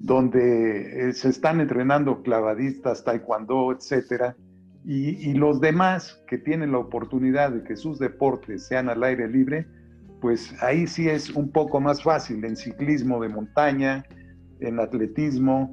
donde 0.00 1.08
eh, 1.08 1.12
se 1.12 1.28
están 1.28 1.60
entrenando 1.60 2.22
clavadistas, 2.22 3.04
taekwondo, 3.04 3.72
etcétera, 3.72 4.36
y, 4.84 5.34
los 5.34 5.60
demás 5.60 6.20
que 6.26 6.38
tienen 6.38 6.72
la 6.72 6.78
oportunidad 6.78 7.52
de 7.52 7.62
que 7.62 7.76
sus 7.76 8.00
deportes 8.00 8.66
sean 8.66 8.88
al 8.88 9.04
aire 9.04 9.28
libre, 9.28 9.66
pues 10.20 10.52
ahí 10.60 10.88
sí 10.88 11.08
es 11.08 11.30
un 11.30 11.52
poco 11.52 11.80
más 11.80 12.02
fácil 12.02 12.44
en 12.44 12.56
ciclismo 12.56 13.20
de 13.20 13.28
montaña, 13.28 14.04
en 14.58 14.80
atletismo, 14.80 15.70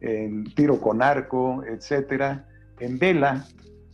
en 0.00 0.44
tiro 0.54 0.80
con 0.80 1.02
arco, 1.02 1.64
etcétera. 1.64 2.46
En 2.78 2.98
vela, 2.98 3.44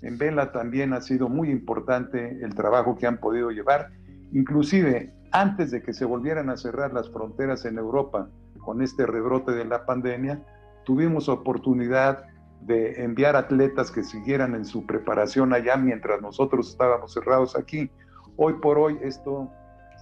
en 0.02 0.18
vela 0.18 0.52
también 0.52 0.92
ha 0.92 1.00
sido 1.00 1.28
muy 1.28 1.50
importante 1.50 2.38
el 2.42 2.54
trabajo 2.54 2.96
que 2.96 3.06
han 3.06 3.18
podido 3.18 3.50
llevar, 3.50 3.90
inclusive 4.32 5.12
antes 5.32 5.70
de 5.70 5.82
que 5.82 5.92
se 5.92 6.04
volvieran 6.04 6.50
a 6.50 6.56
cerrar 6.56 6.92
las 6.92 7.10
fronteras 7.10 7.64
en 7.64 7.78
Europa 7.78 8.28
con 8.58 8.82
este 8.82 9.06
rebrote 9.06 9.52
de 9.52 9.64
la 9.64 9.84
pandemia, 9.84 10.42
tuvimos 10.84 11.28
oportunidad 11.28 12.24
de 12.62 13.04
enviar 13.04 13.36
atletas 13.36 13.90
que 13.90 14.02
siguieran 14.02 14.54
en 14.54 14.64
su 14.64 14.86
preparación 14.86 15.52
allá 15.52 15.76
mientras 15.76 16.20
nosotros 16.20 16.70
estábamos 16.70 17.12
cerrados 17.12 17.56
aquí. 17.56 17.90
Hoy 18.36 18.54
por 18.54 18.78
hoy 18.78 18.98
esto 19.02 19.50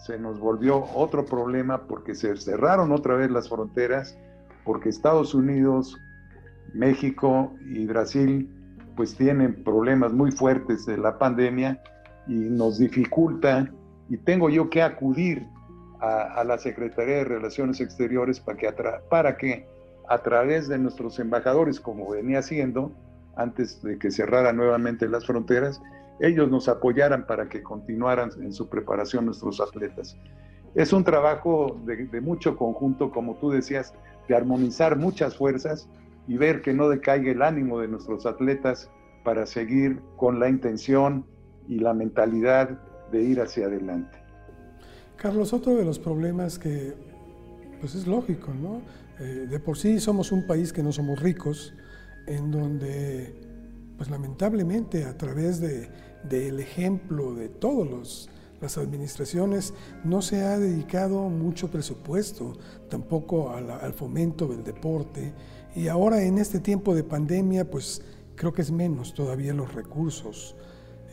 se 0.04 0.18
nos 0.18 0.38
volvió 0.38 0.84
otro 0.94 1.24
problema 1.24 1.82
porque 1.86 2.14
se 2.14 2.36
cerraron 2.36 2.92
otra 2.92 3.14
vez 3.16 3.30
las 3.30 3.48
fronteras, 3.48 4.16
porque 4.64 4.88
Estados 4.88 5.34
Unidos, 5.34 5.96
México 6.72 7.54
y 7.64 7.86
Brasil 7.86 8.55
pues 8.96 9.14
tienen 9.14 9.62
problemas 9.62 10.12
muy 10.12 10.32
fuertes 10.32 10.86
de 10.86 10.96
la 10.96 11.18
pandemia 11.18 11.82
y 12.26 12.34
nos 12.34 12.78
dificulta 12.78 13.70
y 14.08 14.16
tengo 14.16 14.48
yo 14.50 14.70
que 14.70 14.82
acudir 14.82 15.46
a, 16.00 16.44
la 16.44 16.58
Secretaría 16.58 17.16
de 17.16 17.24
Relaciones 17.24 17.80
Exteriores 17.80 18.40
para 18.40 18.58
que, 18.58 18.72
para 19.08 19.36
que 19.36 19.66
a 20.08 20.18
través 20.18 20.68
de 20.68 20.78
nuestros 20.78 21.18
embajadores, 21.18 21.80
como 21.80 22.10
venía 22.10 22.40
haciendo 22.40 22.92
antes 23.36 23.82
de 23.82 23.98
que 23.98 24.10
cerraran 24.10 24.56
nuevamente 24.56 25.08
las 25.08 25.26
fronteras, 25.26 25.80
ellos 26.20 26.50
nos 26.50 26.68
apoyaran 26.68 27.26
para 27.26 27.48
que 27.48 27.62
continuaran 27.62 28.30
en 28.40 28.52
su 28.52 28.68
preparación 28.68 29.26
nuestros 29.26 29.60
atletas. 29.60 30.16
Es 30.74 30.92
un 30.92 31.04
trabajo 31.04 31.80
de, 31.84 32.20
mucho 32.20 32.56
conjunto, 32.56 33.10
como 33.10 33.36
tú 33.36 33.50
decías, 33.50 33.94
de 34.28 34.36
armonizar 34.36 34.96
muchas 34.96 35.36
fuerzas 35.36 35.88
y 36.28 36.36
ver 36.36 36.62
que 36.62 36.72
no 36.72 36.88
decaiga 36.88 37.30
el 37.30 37.42
ánimo 37.42 37.80
de 37.80 37.88
nuestros 37.88 38.26
atletas 38.26 38.90
para 39.24 39.46
seguir 39.46 40.00
con 40.16 40.38
la 40.40 40.48
intención 40.48 41.24
y 41.68 41.78
la 41.78 41.94
mentalidad 41.94 42.78
de 43.10 43.22
ir 43.22 43.40
hacia 43.40 43.66
adelante. 43.66 44.18
Carlos, 45.16 45.52
otro 45.52 45.74
de 45.76 45.84
los 45.84 45.98
problemas 45.98 46.58
que 46.58 46.94
pues 47.80 47.94
es 47.94 48.06
lógico, 48.06 48.52
¿no? 48.54 48.82
Eh, 49.18 49.46
de 49.48 49.60
por 49.60 49.78
sí 49.78 49.98
somos 50.00 50.32
un 50.32 50.46
país 50.46 50.72
que 50.72 50.82
no 50.82 50.92
somos 50.92 51.20
ricos, 51.20 51.74
en 52.26 52.50
donde, 52.50 53.34
pues 53.96 54.10
lamentablemente, 54.10 55.04
a 55.04 55.16
través 55.16 55.60
del 55.60 56.60
ejemplo 56.60 57.34
de 57.34 57.48
todas 57.48 58.28
las 58.60 58.78
administraciones, 58.78 59.74
no 60.04 60.22
se 60.22 60.42
ha 60.42 60.58
dedicado 60.58 61.28
mucho 61.28 61.70
presupuesto 61.70 62.54
tampoco 62.90 63.52
al 63.54 63.92
fomento 63.92 64.48
del 64.48 64.64
deporte. 64.64 65.32
Y 65.76 65.88
ahora 65.88 66.22
en 66.22 66.38
este 66.38 66.58
tiempo 66.58 66.94
de 66.94 67.04
pandemia, 67.04 67.70
pues 67.70 68.02
creo 68.34 68.50
que 68.50 68.62
es 68.62 68.72
menos 68.72 69.12
todavía 69.12 69.52
los 69.52 69.74
recursos. 69.74 70.56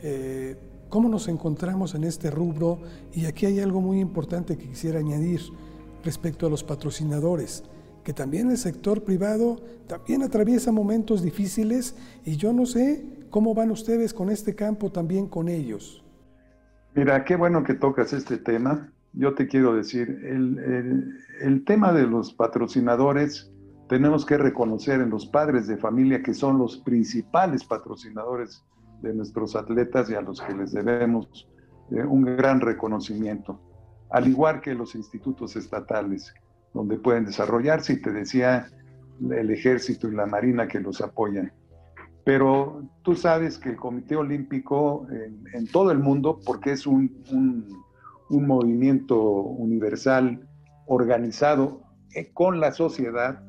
Eh, 0.02 0.56
¿Cómo 0.88 1.10
nos 1.10 1.28
encontramos 1.28 1.94
en 1.94 2.04
este 2.04 2.30
rubro? 2.30 2.78
Y 3.12 3.26
aquí 3.26 3.44
hay 3.44 3.60
algo 3.60 3.82
muy 3.82 4.00
importante 4.00 4.56
que 4.56 4.66
quisiera 4.66 5.00
añadir 5.00 5.40
respecto 6.02 6.46
a 6.46 6.50
los 6.50 6.64
patrocinadores, 6.64 7.62
que 8.04 8.14
también 8.14 8.50
el 8.50 8.56
sector 8.56 9.04
privado 9.04 9.60
también 9.86 10.22
atraviesa 10.22 10.72
momentos 10.72 11.22
difíciles 11.22 11.94
y 12.24 12.36
yo 12.36 12.54
no 12.54 12.64
sé 12.64 13.04
cómo 13.28 13.52
van 13.52 13.70
ustedes 13.70 14.14
con 14.14 14.30
este 14.30 14.54
campo 14.54 14.90
también 14.90 15.26
con 15.26 15.48
ellos. 15.48 16.02
Mira, 16.94 17.22
qué 17.24 17.36
bueno 17.36 17.64
que 17.64 17.74
tocas 17.74 18.14
este 18.14 18.38
tema. 18.38 18.90
Yo 19.12 19.34
te 19.34 19.46
quiero 19.46 19.74
decir, 19.74 20.22
el, 20.24 21.18
el 21.42 21.64
tema 21.66 21.92
de 21.92 22.06
los 22.06 22.32
patrocinadores, 22.32 23.50
tenemos 23.88 24.24
que 24.24 24.38
reconocer 24.38 25.00
en 25.00 25.10
los 25.10 25.26
padres 25.26 25.66
de 25.66 25.76
familia 25.76 26.22
que 26.22 26.34
son 26.34 26.58
los 26.58 26.78
principales 26.78 27.64
patrocinadores 27.64 28.64
de 29.02 29.14
nuestros 29.14 29.54
atletas 29.56 30.08
y 30.10 30.14
a 30.14 30.22
los 30.22 30.40
que 30.40 30.54
les 30.54 30.72
debemos 30.72 31.48
eh, 31.90 32.02
un 32.02 32.24
gran 32.24 32.60
reconocimiento, 32.60 33.60
al 34.10 34.26
igual 34.28 34.60
que 34.60 34.74
los 34.74 34.94
institutos 34.94 35.56
estatales 35.56 36.32
donde 36.72 36.96
pueden 36.96 37.24
desarrollarse, 37.24 37.94
y 37.94 38.02
te 38.02 38.10
decía 38.10 38.66
el 39.30 39.50
ejército 39.50 40.08
y 40.08 40.14
la 40.14 40.26
marina 40.26 40.66
que 40.66 40.80
los 40.80 41.00
apoyan. 41.00 41.52
Pero 42.24 42.82
tú 43.02 43.14
sabes 43.14 43.58
que 43.58 43.68
el 43.68 43.76
Comité 43.76 44.16
Olímpico 44.16 45.06
en, 45.52 45.66
todo 45.68 45.92
el 45.92 45.98
mundo, 45.98 46.40
porque 46.44 46.72
es 46.72 46.86
un, 46.86 47.22
un, 47.30 47.68
un 48.30 48.46
movimiento 48.46 49.20
universal 49.20 50.48
organizado 50.86 51.82
eh, 52.14 52.32
con 52.32 52.60
la 52.60 52.72
sociedad, 52.72 53.42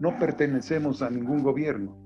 no 0.00 0.18
pertenecemos 0.18 1.02
a 1.02 1.10
ningún 1.10 1.42
gobierno. 1.42 1.96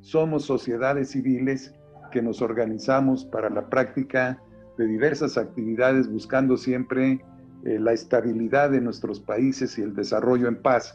Somos 0.00 0.44
sociedades 0.44 1.10
civiles 1.10 1.74
que 2.10 2.22
nos 2.22 2.42
organizamos 2.42 3.24
para 3.24 3.50
la 3.50 3.68
práctica 3.68 4.40
de 4.78 4.86
diversas 4.86 5.38
actividades 5.38 6.10
buscando 6.10 6.56
siempre 6.56 7.24
eh, 7.64 7.78
la 7.78 7.92
estabilidad 7.92 8.70
de 8.70 8.80
nuestros 8.80 9.20
países 9.20 9.78
y 9.78 9.82
el 9.82 9.94
desarrollo 9.94 10.48
en 10.48 10.60
paz. 10.62 10.94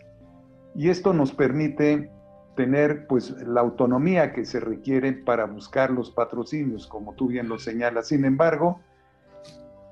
Y 0.76 0.90
esto 0.90 1.14
nos 1.14 1.34
permite 1.34 2.10
tener 2.56 3.08
pues 3.08 3.32
la 3.46 3.62
autonomía 3.62 4.34
que 4.34 4.46
se 4.46 4.60
requiere 4.60 5.14
para 5.14 5.46
buscar 5.46 5.92
los 5.92 6.12
patrocinios, 6.12 6.88
como 6.88 7.14
tú 7.14 7.28
bien 7.28 7.50
lo 7.50 7.60
señalas. 7.60 8.08
Sin 8.08 8.26
embargo, 8.26 8.80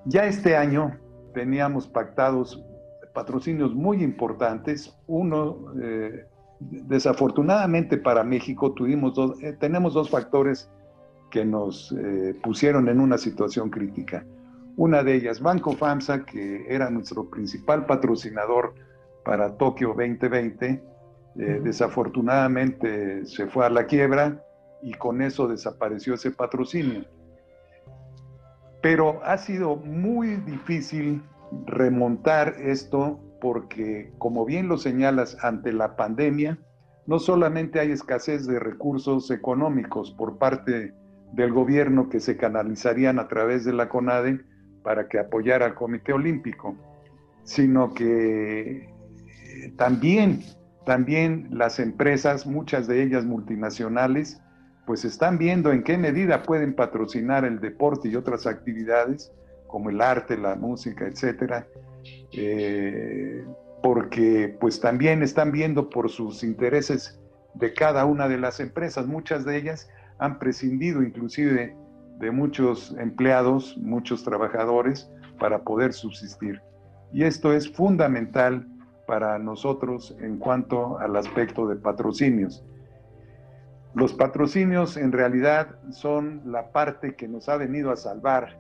ya 0.06 0.26
este 0.26 0.56
año 0.56 0.98
teníamos 1.34 1.88
pactados 1.88 2.64
patrocinios 3.14 3.74
muy 3.74 4.04
importantes. 4.04 4.96
Uno, 5.08 5.74
eh, 5.82 6.26
desafortunadamente 6.60 7.98
para 7.98 8.24
México, 8.24 8.74
tuvimos 8.74 9.16
dos, 9.16 9.42
eh, 9.42 9.56
tenemos 9.60 9.94
dos 9.94 10.10
factores 10.10 10.70
que 11.32 11.46
nos 11.46 11.92
eh, 11.92 12.36
pusieron 12.44 12.90
en 12.90 13.00
una 13.00 13.18
situación 13.18 13.70
crítica. 13.70 14.26
Una 14.76 15.04
de 15.04 15.16
ellas, 15.16 15.42
Banco 15.42 15.74
FAMSA, 15.74 16.26
que 16.26 16.66
era 16.68 16.90
nuestro 16.90 17.30
principal 17.30 17.86
patrocinador 17.86 18.74
para 19.24 19.58
Tokio 19.58 19.90
2020, 19.90 20.84
eh, 21.38 21.62
desafortunadamente 21.64 23.26
se 23.26 23.48
fue 23.48 23.66
a 23.66 23.70
la 23.70 23.86
quiebra 23.86 24.44
y 24.82 24.94
con 24.94 25.22
eso 25.22 25.48
desapareció 25.48 26.16
ese 26.16 26.32
patrocinio. 26.32 27.06
Pero 28.82 29.22
ha 29.24 29.38
sido 29.38 29.76
muy 29.76 30.38
difícil 30.38 31.22
remontar 31.66 32.56
esto 32.60 33.20
porque, 33.40 34.12
como 34.18 34.46
bien 34.46 34.68
lo 34.68 34.78
señalas, 34.78 35.38
ante 35.44 35.74
la 35.74 35.96
pandemia, 35.96 36.58
no 37.08 37.20
solamente 37.20 37.80
hay 37.80 37.92
escasez 37.92 38.46
de 38.46 38.60
recursos 38.60 39.32
económicos 39.32 40.12
por 40.12 40.38
parte 40.38 40.94
del 41.34 41.52
gobierno 41.52 42.10
que 42.10 42.20
se 42.20 42.38
canalizarían 42.38 43.20
a 43.20 43.28
través 43.28 43.66
de 43.66 43.74
la 43.74 43.90
CONADE 43.90 44.42
para 44.84 45.08
que 45.08 45.20
apoyara 45.20 45.66
al 45.66 45.76
Comité 45.76 46.14
Olímpico, 46.14 46.76
sino 47.44 47.94
que 47.94 48.84
eh, 48.84 49.74
también, 49.78 50.42
también 50.86 51.48
las 51.52 51.80
empresas, 51.80 52.46
muchas 52.46 52.88
de 52.88 53.04
ellas 53.04 53.26
multinacionales, 53.26 54.42
pues 54.86 55.06
están 55.06 55.38
viendo 55.38 55.72
en 55.72 55.84
qué 55.84 55.98
medida 55.98 56.44
pueden 56.44 56.74
patrocinar 56.74 57.46
el 57.46 57.60
deporte 57.60 58.10
y 58.10 58.16
otras 58.16 58.48
actividades 58.48 59.32
como 59.68 59.92
el 59.92 60.02
arte, 60.02 60.38
la 60.38 60.56
música, 60.56 61.06
etcétera, 61.06 61.68
eh, 62.34 63.44
porque 63.82 64.56
pues 64.60 64.80
también 64.80 65.24
están 65.24 65.52
viendo 65.52 65.90
por 65.90 66.10
sus 66.10 66.44
intereses 66.44 67.20
de 67.56 67.74
cada 67.74 68.06
una 68.06 68.28
de 68.28 68.38
las 68.38 68.60
empresas, 68.60 69.08
muchas 69.08 69.46
de 69.46 69.58
ellas 69.58 69.90
han 70.20 70.38
prescindido 70.38 71.02
inclusive 71.02 71.76
de 72.20 72.32
muchos 72.32 72.96
empleados, 73.00 73.78
muchos 73.78 74.24
trabajadores 74.24 75.10
para 75.40 75.64
poder 75.64 75.94
subsistir. 75.94 76.62
Y 77.14 77.24
esto 77.24 77.54
es 77.54 77.72
fundamental 77.72 78.68
para 79.08 79.40
nosotros 79.40 80.16
en 80.20 80.38
cuanto 80.38 81.00
al 81.00 81.16
aspecto 81.16 81.68
de 81.68 81.76
patrocinios. 81.78 82.64
Los 83.96 84.14
patrocinios 84.14 84.98
en 84.98 85.12
realidad 85.12 85.80
son 85.92 86.42
la 86.46 86.72
parte 86.72 87.16
que 87.16 87.28
nos 87.28 87.50
ha 87.50 87.58
venido 87.58 87.92
a 87.92 87.96
salvar, 87.96 88.60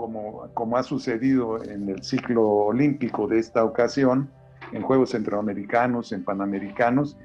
como, 0.00 0.48
como 0.54 0.78
ha 0.78 0.82
sucedido 0.82 1.62
en 1.62 1.90
el 1.90 2.02
ciclo 2.02 2.42
olímpico 2.48 3.28
de 3.28 3.38
esta 3.38 3.62
ocasión, 3.64 4.30
en 4.72 4.80
Juegos 4.80 5.10
Centroamericanos, 5.10 6.12
en 6.12 6.24
Panamericanos. 6.24 7.18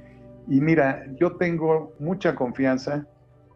Y 0.50 0.60
mira, 0.60 1.06
yo 1.18 1.38
tengo 1.38 1.94
mucha 2.00 2.36
confianza 2.36 3.08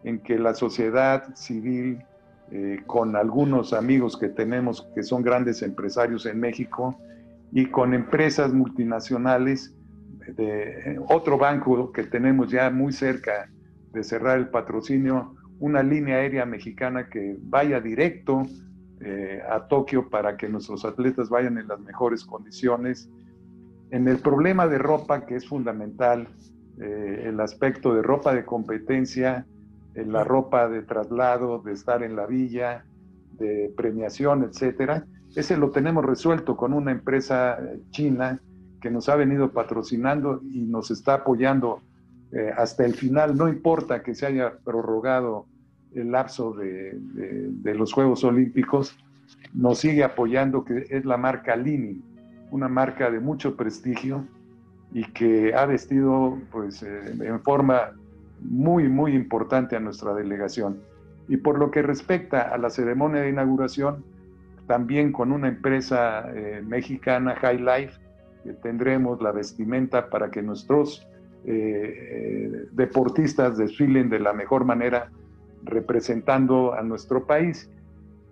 en 0.06 0.20
que 0.20 0.40
la 0.40 0.54
sociedad 0.54 1.36
civil, 1.36 2.02
eh, 2.50 2.82
con 2.88 3.18
algunos 3.18 3.74
amigos 3.74 4.16
que 4.16 4.30
tenemos 4.30 4.88
que 4.96 5.04
son 5.04 5.22
grandes 5.22 5.64
empresarios 5.64 6.26
en 6.26 6.40
México 6.40 6.98
y 7.52 7.66
con 7.66 7.94
empresas 7.94 8.54
multinacionales 8.54 9.76
de 10.38 10.94
eh, 10.94 11.00
otro 11.10 11.38
banco 11.38 11.92
que 11.92 12.04
tenemos 12.04 12.50
ya 12.50 12.70
muy 12.70 12.94
cerca 12.94 13.50
de 13.92 14.02
cerrar 14.02 14.38
el 14.38 14.48
patrocinio, 14.48 15.36
una 15.60 15.84
línea 15.84 16.16
aérea 16.16 16.46
mexicana 16.46 17.10
que 17.10 17.36
vaya 17.42 17.82
directo 17.82 18.48
eh, 19.02 19.42
a 19.50 19.68
Tokio 19.68 20.10
para 20.10 20.38
que 20.38 20.50
nuestros 20.50 20.86
atletas 20.86 21.30
vayan 21.30 21.58
en 21.58 21.68
las 21.68 21.80
mejores 21.80 22.24
condiciones. 22.24 23.10
En 23.92 24.08
el 24.08 24.20
problema 24.20 24.68
de 24.68 24.78
ropa, 24.78 25.26
que 25.26 25.36
es 25.36 25.48
fundamental, 25.48 26.28
el 26.78 27.42
aspecto 27.42 27.94
de 27.94 28.02
ropa 28.02 28.34
de 28.34 28.46
competencia, 28.46 29.46
la 29.96 30.24
ropa 30.24 30.70
de 30.70 30.82
traslado, 30.84 31.60
de 31.60 31.74
estar 31.74 32.04
en 32.04 32.16
la 32.16 32.26
villa, 32.26 32.86
de 33.40 33.74
premiación, 33.76 34.44
etcétera. 34.44 35.06
Ese 35.36 35.58
lo 35.58 35.72
tenemos 35.72 36.06
resuelto 36.06 36.56
con 36.58 36.74
una 36.74 36.92
empresa 36.92 37.58
eh, 37.60 37.80
china 37.92 38.42
que 38.82 38.90
nos 38.90 39.10
ha 39.10 39.16
venido 39.16 39.52
patrocinando 39.52 40.42
y 40.44 40.66
nos 40.66 40.92
está 40.92 41.16
apoyando 41.16 41.82
eh, 42.32 42.52
hasta 42.56 42.86
el 42.86 42.94
final. 42.94 43.38
No 43.38 43.48
importa 43.48 44.02
que 44.02 44.16
se 44.16 44.26
haya 44.26 44.58
prorrogado 44.64 45.46
el 45.96 46.12
lapso 46.12 46.54
de, 46.54 46.94
de, 46.96 47.76
los 47.76 47.94
Juegos 47.94 48.24
Olímpicos, 48.24 48.98
nos 49.54 49.80
sigue 49.80 50.04
apoyando, 50.04 50.64
que 50.64 50.86
es 50.90 51.06
la 51.06 51.18
marca 51.18 51.56
Lini, 51.56 52.02
una 52.52 52.68
marca 52.68 53.10
de 53.10 53.20
mucho 53.20 53.56
prestigio 53.56 54.26
y 54.94 55.04
que 55.12 55.54
ha 55.54 55.66
vestido 55.66 56.38
pues, 56.52 56.84
eh, 56.84 57.14
en 57.22 57.40
forma 57.42 57.92
muy, 58.42 58.88
muy 58.88 59.14
importante 59.14 59.76
a 59.76 59.80
nuestra 59.80 60.14
delegación. 60.14 60.80
Y 61.28 61.38
por 61.38 61.60
lo 61.60 61.70
que 61.70 61.82
respecta 61.82 62.42
a 62.42 62.58
la 62.58 62.70
ceremonia 62.70 63.22
de 63.22 63.30
inauguración, 63.30 64.04
también 64.70 65.12
con 65.12 65.32
una 65.32 65.48
empresa 65.48 66.32
eh, 66.32 66.62
mexicana, 66.64 67.36
High 67.36 67.60
Life, 67.60 68.00
eh, 68.46 68.56
tendremos 68.62 69.20
la 69.20 69.32
vestimenta 69.32 70.12
para 70.12 70.30
que 70.30 70.44
nuestros 70.44 71.08
eh, 71.46 72.68
deportistas 72.72 73.58
desfilen 73.58 74.10
de 74.10 74.20
la 74.20 74.32
mejor 74.32 74.66
manera 74.66 75.10
representando 75.64 76.74
a 76.74 76.82
nuestro 76.82 77.26
país. 77.26 77.70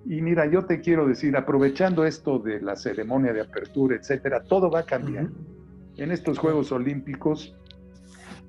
Y 0.05 0.21
mira, 0.21 0.45
yo 0.45 0.65
te 0.65 0.79
quiero 0.79 1.07
decir, 1.07 1.35
aprovechando 1.35 2.05
esto 2.05 2.39
de 2.39 2.61
la 2.61 2.75
ceremonia 2.75 3.33
de 3.33 3.41
apertura, 3.41 3.95
etcétera, 3.95 4.43
todo 4.43 4.69
va 4.71 4.79
a 4.79 4.85
cambiar. 4.85 5.27
En 5.97 6.11
estos 6.11 6.37
Juegos 6.37 6.71
Olímpicos 6.71 7.55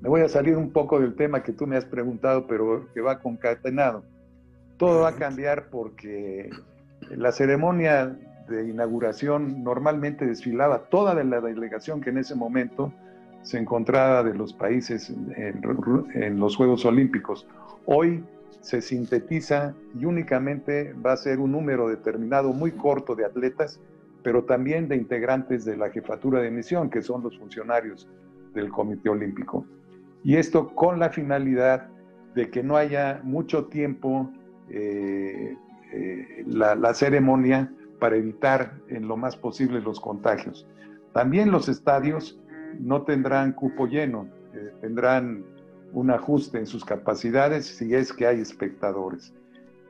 me 0.01 0.07
voy 0.07 0.21
a 0.21 0.29
salir 0.29 0.55
un 0.55 0.71
poco 0.71 0.99
del 0.99 1.15
tema 1.15 1.43
que 1.43 1.51
tú 1.51 1.67
me 1.67 1.75
has 1.75 1.85
preguntado, 1.85 2.47
pero 2.47 2.87
que 2.93 3.01
va 3.01 3.19
concatenado. 3.19 4.05
Todo 4.77 5.01
va 5.01 5.09
a 5.09 5.15
cambiar 5.15 5.69
porque 5.69 6.49
la 7.09 7.33
ceremonia 7.33 8.17
de 8.47 8.69
inauguración 8.69 9.63
normalmente 9.63 10.25
desfilaba 10.25 10.85
toda 10.89 11.15
de 11.15 11.25
la 11.25 11.41
delegación 11.41 11.99
que 11.99 12.11
en 12.11 12.19
ese 12.19 12.35
momento 12.35 12.93
se 13.41 13.57
encontraba 13.57 14.23
de 14.23 14.33
los 14.33 14.53
países 14.53 15.09
en, 15.35 16.39
los 16.39 16.55
Juegos 16.55 16.85
Olímpicos. 16.85 17.45
Hoy 17.85 18.23
se 18.61 18.81
sintetiza 18.81 19.75
y 19.97 20.05
únicamente 20.05 20.93
va 20.93 21.13
a 21.13 21.17
ser 21.17 21.39
un 21.39 21.51
número 21.51 21.87
determinado 21.87 22.53
muy 22.53 22.71
corto 22.71 23.15
de 23.15 23.25
atletas, 23.25 23.79
pero 24.23 24.43
también 24.43 24.87
de 24.87 24.95
integrantes 24.95 25.65
de 25.65 25.77
la 25.77 25.89
jefatura 25.89 26.41
de 26.41 26.51
misión, 26.51 26.89
que 26.89 27.01
son 27.01 27.23
los 27.23 27.37
funcionarios 27.37 28.07
del 28.53 28.69
Comité 28.69 29.09
Olímpico 29.09 29.65
y 30.23 30.35
esto 30.35 30.69
con 30.75 30.99
la 30.99 31.09
finalidad 31.09 31.87
de 32.35 32.49
que 32.49 32.63
no 32.63 32.77
haya 32.77 33.21
mucho 33.23 33.65
tiempo 33.65 34.31
eh, 34.69 35.55
eh, 35.91 36.43
la, 36.45 36.93
ceremonia 36.93 37.71
para 37.99 38.17
evitar 38.17 38.77
en 38.87 39.07
lo 39.07 39.17
más 39.17 39.35
posible 39.35 39.81
los 39.81 39.99
contagios. 39.99 40.67
También 41.13 41.51
los 41.51 41.67
estadios 41.69 42.39
no 42.79 43.01
tendrán 43.03 43.53
cupo 43.53 43.87
lleno, 43.87 44.27
eh, 44.53 44.71
tendrán 44.81 45.43
un 45.93 46.11
ajuste 46.11 46.57
en 46.57 46.65
sus 46.65 46.85
capacidades 46.85 47.65
si 47.65 47.93
es 47.93 48.13
que 48.13 48.27
hay 48.27 48.39
espectadores. 48.39 49.33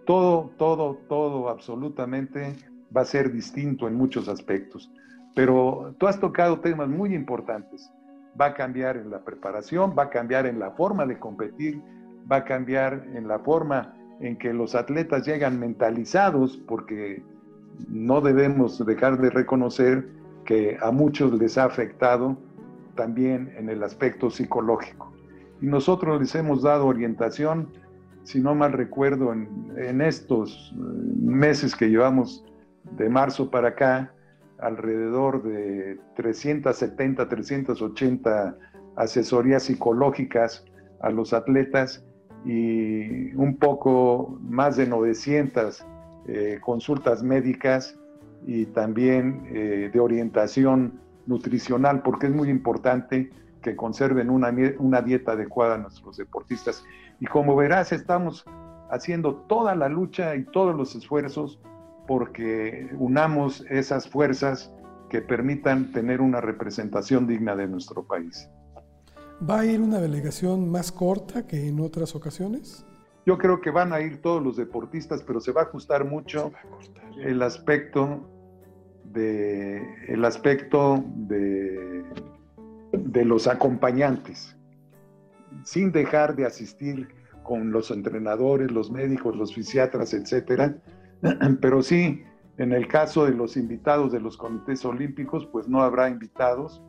Todo, 0.05 0.51
todo, 0.57 0.97
todo 1.07 1.49
absolutamente 1.49 2.55
va 2.95 3.01
a 3.01 3.05
ser 3.05 3.31
distinto 3.31 3.87
en 3.87 3.95
muchos 3.95 4.27
aspectos. 4.27 4.91
Pero 5.35 5.93
tú 5.97 6.07
has 6.07 6.19
tocado 6.19 6.59
temas 6.59 6.89
muy 6.89 7.13
importantes. 7.13 7.91
Va 8.39 8.47
a 8.47 8.53
cambiar 8.53 8.97
en 8.97 9.09
la 9.09 9.23
preparación, 9.23 9.93
va 9.97 10.03
a 10.03 10.09
cambiar 10.09 10.45
en 10.45 10.59
la 10.59 10.71
forma 10.71 11.05
de 11.05 11.19
competir, 11.19 11.81
va 12.31 12.37
a 12.37 12.45
cambiar 12.45 13.05
en 13.13 13.27
la 13.27 13.39
forma 13.39 13.93
en 14.19 14.37
que 14.37 14.53
los 14.53 14.75
atletas 14.75 15.25
llegan 15.25 15.59
mentalizados, 15.59 16.57
porque 16.67 17.23
no 17.87 18.21
debemos 18.21 18.83
dejar 18.85 19.19
de 19.19 19.29
reconocer 19.29 20.07
que 20.45 20.77
a 20.81 20.91
muchos 20.91 21.33
les 21.33 21.57
ha 21.57 21.65
afectado 21.65 22.37
también 22.95 23.53
en 23.55 23.69
el 23.69 23.83
aspecto 23.83 24.29
psicológico. 24.29 25.08
Y 25.61 25.65
nosotros 25.65 26.19
les 26.19 26.33
hemos 26.35 26.63
dado 26.63 26.87
orientación, 26.87 27.69
si 28.23 28.39
no 28.39 28.55
mal 28.55 28.73
recuerdo, 28.73 29.33
en, 29.33 29.49
en 29.77 30.01
estos 30.01 30.73
eh, 30.73 30.79
meses 31.21 31.75
que 31.75 31.89
llevamos 31.89 32.45
de 32.97 33.09
marzo 33.09 33.49
para 33.49 33.69
acá, 33.69 34.13
alrededor 34.59 35.43
de 35.43 35.99
370, 36.15 37.27
380 37.27 38.57
asesorías 38.95 39.63
psicológicas 39.63 40.65
a 41.01 41.09
los 41.09 41.33
atletas 41.33 42.03
y 42.45 43.33
un 43.35 43.57
poco 43.57 44.37
más 44.41 44.77
de 44.77 44.87
900 44.87 45.85
eh, 46.27 46.59
consultas 46.61 47.23
médicas 47.23 47.97
y 48.45 48.65
también 48.65 49.43
eh, 49.51 49.89
de 49.91 49.99
orientación 49.99 50.99
nutricional, 51.25 52.01
porque 52.01 52.27
es 52.27 52.33
muy 52.33 52.49
importante 52.49 53.31
que 53.61 53.75
conserven 53.75 54.29
una, 54.29 54.53
una 54.77 55.01
dieta 55.01 55.33
adecuada 55.33 55.75
a 55.75 55.77
nuestros 55.77 56.17
deportistas. 56.17 56.83
Y 57.19 57.25
como 57.25 57.55
verás, 57.55 57.91
estamos 57.91 58.45
haciendo 58.89 59.35
toda 59.47 59.75
la 59.75 59.89
lucha 59.89 60.35
y 60.35 60.43
todos 60.45 60.75
los 60.75 60.95
esfuerzos 60.95 61.59
porque 62.07 62.89
unamos 62.97 63.63
esas 63.69 64.09
fuerzas 64.09 64.73
que 65.09 65.21
permitan 65.21 65.91
tener 65.91 66.21
una 66.21 66.41
representación 66.41 67.27
digna 67.27 67.55
de 67.55 67.67
nuestro 67.67 68.03
país. 68.03 68.49
¿Va 69.47 69.61
a 69.61 69.65
ir 69.65 69.81
una 69.81 69.99
delegación 69.99 70.69
más 70.69 70.91
corta 70.91 71.47
que 71.47 71.67
en 71.67 71.79
otras 71.79 72.15
ocasiones? 72.15 72.85
Yo 73.25 73.37
creo 73.37 73.61
que 73.61 73.69
van 73.69 73.93
a 73.93 74.01
ir 74.01 74.21
todos 74.21 74.43
los 74.43 74.57
deportistas, 74.57 75.23
pero 75.23 75.39
se 75.39 75.51
va 75.51 75.61
a 75.61 75.63
ajustar 75.65 76.03
mucho 76.03 76.51
el 77.23 77.41
aspecto 77.41 78.27
de 79.03 79.81
el 80.07 80.25
aspecto 80.25 81.03
de, 81.15 82.03
de 82.91 83.25
los 83.25 83.47
acompañantes, 83.47 84.55
sin 85.63 85.91
dejar 85.91 86.35
de 86.35 86.45
asistir 86.45 87.07
con 87.43 87.71
los 87.71 87.91
entrenadores, 87.91 88.71
los 88.71 88.91
médicos, 88.91 89.35
los 89.35 89.53
fisiatras, 89.53 90.13
etcétera, 90.13 90.75
pero 91.61 91.81
sí, 91.81 92.23
en 92.57 92.73
el 92.73 92.87
caso 92.87 93.25
de 93.25 93.31
los 93.31 93.57
invitados 93.57 94.11
de 94.11 94.19
los 94.19 94.37
comités 94.37 94.83
olímpicos, 94.85 95.47
pues 95.47 95.67
no 95.67 95.81
habrá 95.81 96.09
invitados, 96.09 96.81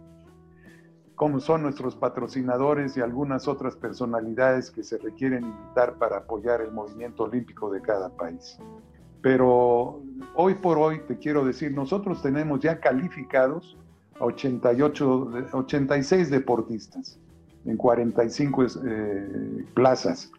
como 1.14 1.38
son 1.38 1.62
nuestros 1.62 1.96
patrocinadores 1.96 2.96
y 2.96 3.00
algunas 3.00 3.46
otras 3.46 3.76
personalidades 3.76 4.70
que 4.70 4.82
se 4.82 4.98
requieren 4.98 5.44
invitar 5.44 5.94
para 5.98 6.18
apoyar 6.18 6.60
el 6.62 6.72
movimiento 6.72 7.24
olímpico 7.24 7.70
de 7.70 7.82
cada 7.82 8.08
país. 8.16 8.58
Pero 9.22 10.02
hoy 10.34 10.54
por 10.54 10.78
hoy 10.78 11.00
te 11.06 11.18
quiero 11.18 11.44
decir, 11.44 11.72
nosotros 11.72 12.22
tenemos 12.22 12.60
ya 12.60 12.80
calificados 12.80 13.76
88, 14.20 15.30
86 15.52 16.30
deportistas 16.30 17.18
en 17.64 17.76
45 17.76 18.66
eh, 18.84 19.64
plazas. 19.74 20.30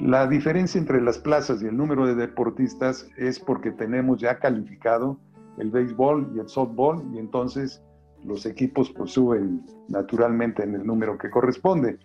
La 0.00 0.26
diferencia 0.26 0.78
entre 0.78 1.00
las 1.00 1.18
plazas 1.18 1.62
y 1.62 1.66
el 1.66 1.76
número 1.76 2.06
de 2.06 2.14
deportistas 2.14 3.08
es 3.16 3.38
porque 3.38 3.70
tenemos 3.70 4.20
ya 4.20 4.38
calificado 4.38 5.18
el 5.58 5.70
béisbol 5.70 6.32
y 6.34 6.40
el 6.40 6.48
softball 6.48 7.02
y 7.12 7.18
entonces 7.18 7.82
los 8.24 8.46
equipos 8.46 8.90
pues, 8.90 9.12
suben 9.12 9.64
naturalmente 9.88 10.64
en 10.64 10.74
el 10.74 10.86
número 10.86 11.16
que 11.18 11.30
corresponde. 11.30 11.98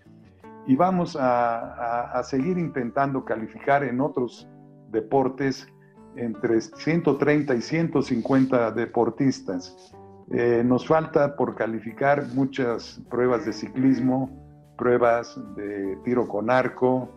Y 0.67 0.75
vamos 0.75 1.17
a, 1.19 2.21
seguir 2.23 2.59
intentando 2.59 3.25
calificar 3.25 3.83
en 3.83 4.01
otros 4.01 4.47
deportes 4.91 5.67
entre 6.15 6.61
130 6.61 7.55
y 7.55 7.61
150 7.61 8.71
deportistas. 8.71 9.95
Eh, 10.31 10.63
nos 10.63 10.85
falta 10.85 11.35
por 11.35 11.55
calificar 11.55 12.27
muchas 12.35 13.01
pruebas 13.09 13.45
de 13.45 13.53
ciclismo, 13.53 14.29
pruebas 14.77 15.39
de 15.55 15.97
tiro 16.03 16.27
con 16.27 16.51
arco, 16.51 17.09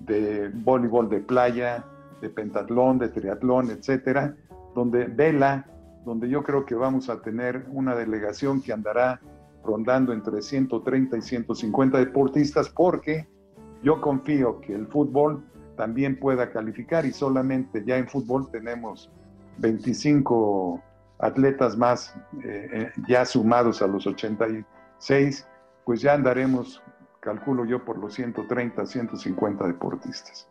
de 0.00 0.50
voleibol 0.52 1.10
de 1.10 1.20
playa, 1.20 1.84
de 2.22 2.30
pentatlón, 2.30 2.98
de 2.98 3.08
triatlón, 3.08 3.70
etcétera, 3.70 4.34
donde 4.74 5.04
vela, 5.04 5.66
donde 6.06 6.28
yo 6.28 6.42
creo 6.42 6.64
que 6.64 6.74
vamos 6.74 7.10
a 7.10 7.20
tener 7.20 7.66
una 7.70 7.94
delegación 7.94 8.62
que 8.62 8.72
andará 8.72 9.20
rondando 9.62 10.12
entre 10.12 10.40
130 10.40 11.18
y 11.18 11.22
150 11.22 11.98
deportistas, 11.98 12.70
porque 12.70 13.28
yo 13.82 14.00
confío 14.00 14.60
que 14.60 14.74
el 14.74 14.86
fútbol 14.86 15.44
también 15.76 16.18
pueda 16.18 16.50
calificar 16.50 17.04
y 17.04 17.12
solamente 17.12 17.84
ya 17.84 17.98
en 17.98 18.08
fútbol 18.08 18.50
tenemos 18.50 19.10
25 19.58 20.82
atletas 21.18 21.76
más 21.76 22.14
eh, 22.42 22.68
eh, 22.72 22.92
ya 23.08 23.24
sumados 23.24 23.82
a 23.82 23.86
los 23.86 24.06
86, 24.06 25.46
pues 25.84 26.00
ya 26.00 26.14
andaremos 26.14 26.82
calculo 27.20 27.64
yo 27.64 27.84
por 27.84 27.98
los 27.98 28.14
130, 28.14 28.84
150 28.84 29.66
deportistas. 29.66 30.46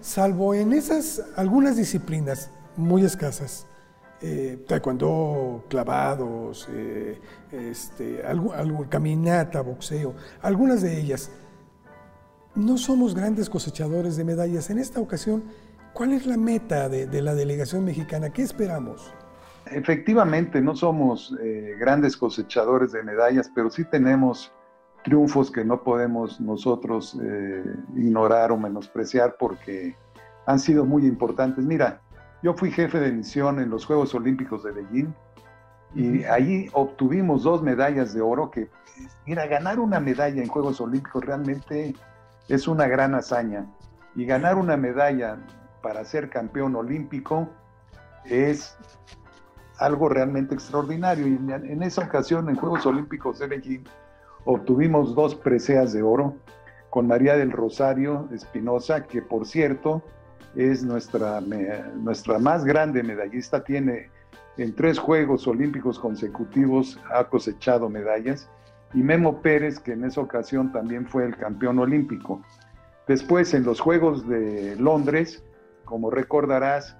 Salvo 0.00 0.54
en 0.54 0.72
esas 0.72 1.22
algunas 1.36 1.76
disciplinas 1.76 2.50
muy 2.76 3.04
escasas, 3.04 3.66
eh, 4.20 4.64
taekwondo, 4.68 5.64
clavados, 5.68 6.68
eh, 6.70 7.20
este, 7.50 8.22
algo, 8.24 8.52
caminata, 8.88 9.62
boxeo, 9.62 10.14
algunas 10.42 10.82
de 10.82 11.00
ellas, 11.00 11.30
no 12.54 12.78
somos 12.78 13.14
grandes 13.14 13.50
cosechadores 13.50 14.16
de 14.16 14.24
medallas. 14.24 14.70
En 14.70 14.78
esta 14.78 15.00
ocasión, 15.00 15.44
¿cuál 15.92 16.12
es 16.12 16.26
la 16.26 16.36
meta 16.36 16.88
de, 16.88 17.22
la 17.22 17.34
delegación 17.34 17.84
mexicana? 17.84 18.30
¿Qué 18.30 18.42
esperamos? 18.42 19.12
Efectivamente, 19.70 20.60
no 20.60 20.76
somos 20.76 21.36
eh, 21.40 21.74
grandes 21.78 22.16
cosechadores 22.16 22.92
de 22.92 23.02
medallas, 23.02 23.50
pero 23.54 23.70
sí 23.70 23.84
tenemos 23.84 24.52
triunfos 25.02 25.50
que 25.50 25.64
no 25.64 25.82
podemos 25.82 26.40
nosotros 26.40 27.18
eh, 27.22 27.64
ignorar 27.94 28.52
o 28.52 28.56
menospreciar 28.56 29.36
porque 29.38 29.96
han 30.46 30.58
sido 30.58 30.84
muy 30.84 31.06
importantes. 31.06 31.64
Mira, 31.64 32.00
yo 32.42 32.54
fui 32.54 32.70
jefe 32.70 33.00
de 33.00 33.12
misión 33.12 33.60
en 33.60 33.70
los 33.70 33.86
Juegos 33.86 34.14
Olímpicos 34.14 34.62
de 34.64 34.72
Beijing 34.72 35.14
y 35.94 36.24
ahí 36.24 36.68
obtuvimos 36.72 37.42
dos 37.42 37.62
medallas 37.62 38.12
de 38.14 38.20
oro 38.20 38.50
que, 38.50 38.68
mira, 39.26 39.46
ganar 39.46 39.80
una 39.80 39.98
medalla 39.98 40.42
en 40.42 40.48
Juegos 40.48 40.80
Olímpicos 40.80 41.24
realmente 41.24 41.94
es 42.48 42.68
una 42.68 42.86
gran 42.86 43.14
hazaña. 43.14 43.66
Y 44.14 44.26
ganar 44.26 44.56
una 44.56 44.76
medalla 44.76 45.38
para 45.82 46.04
ser 46.04 46.30
campeón 46.30 46.74
olímpico 46.74 47.48
es 48.24 48.76
algo 49.78 50.08
realmente 50.08 50.54
extraordinario. 50.54 51.26
Y 51.26 51.36
en 51.36 51.82
esa 51.82 52.02
ocasión, 52.02 52.48
en 52.48 52.56
Juegos 52.56 52.86
Olímpicos 52.86 53.38
de 53.38 53.46
Beijing, 53.46 53.84
obtuvimos 54.44 55.14
dos 55.14 55.34
preseas 55.34 55.92
de 55.92 56.02
oro 56.02 56.36
con 56.90 57.06
María 57.06 57.36
del 57.36 57.52
Rosario 57.52 58.28
Espinosa, 58.32 59.04
que 59.04 59.20
por 59.20 59.46
cierto 59.46 60.02
es 60.54 60.82
nuestra, 60.82 61.40
nuestra 61.40 62.38
más 62.38 62.64
grande 62.64 63.02
medallista, 63.02 63.62
tiene 63.62 64.10
en 64.56 64.74
tres 64.74 64.98
Juegos 64.98 65.46
Olímpicos 65.46 65.98
consecutivos 65.98 66.98
ha 67.12 67.24
cosechado 67.24 67.90
medallas, 67.90 68.48
y 68.94 69.02
Memo 69.02 69.42
Pérez, 69.42 69.78
que 69.78 69.92
en 69.92 70.04
esa 70.04 70.22
ocasión 70.22 70.72
también 70.72 71.06
fue 71.06 71.26
el 71.26 71.36
campeón 71.36 71.78
olímpico. 71.78 72.40
Después, 73.06 73.52
en 73.52 73.64
los 73.64 73.80
Juegos 73.80 74.26
de 74.26 74.76
Londres, 74.76 75.44
como 75.84 76.10
recordarás, 76.10 76.96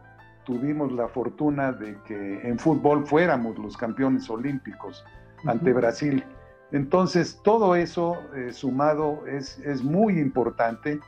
tuvimos 0.47 0.93
la 0.93 1.09
fortuna 1.09 1.73
de 1.73 1.99
que 2.07 2.41
en 2.49 2.59
fútbol 2.59 3.05
fuéramos 3.05 3.59
los 3.59 3.77
campeones 3.77 4.31
olímpicos 4.31 5.05
ante 5.45 5.73
Brasil. 5.73 6.25
Entonces, 6.73 7.41
todo 7.43 7.75
eso 7.75 8.17
eh, 8.35 8.53
sumado 8.53 9.27
es, 9.27 9.59
es 9.59 9.83
muy 9.83 10.19
importante 10.19 11.01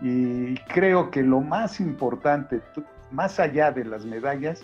y 0.00 0.54
creo 0.72 1.10
que 1.10 1.22
lo 1.22 1.40
más 1.40 1.80
importante, 1.80 2.62
más 3.10 3.38
allá 3.38 3.70
de 3.70 3.84
las 3.84 4.06
medallas, 4.06 4.62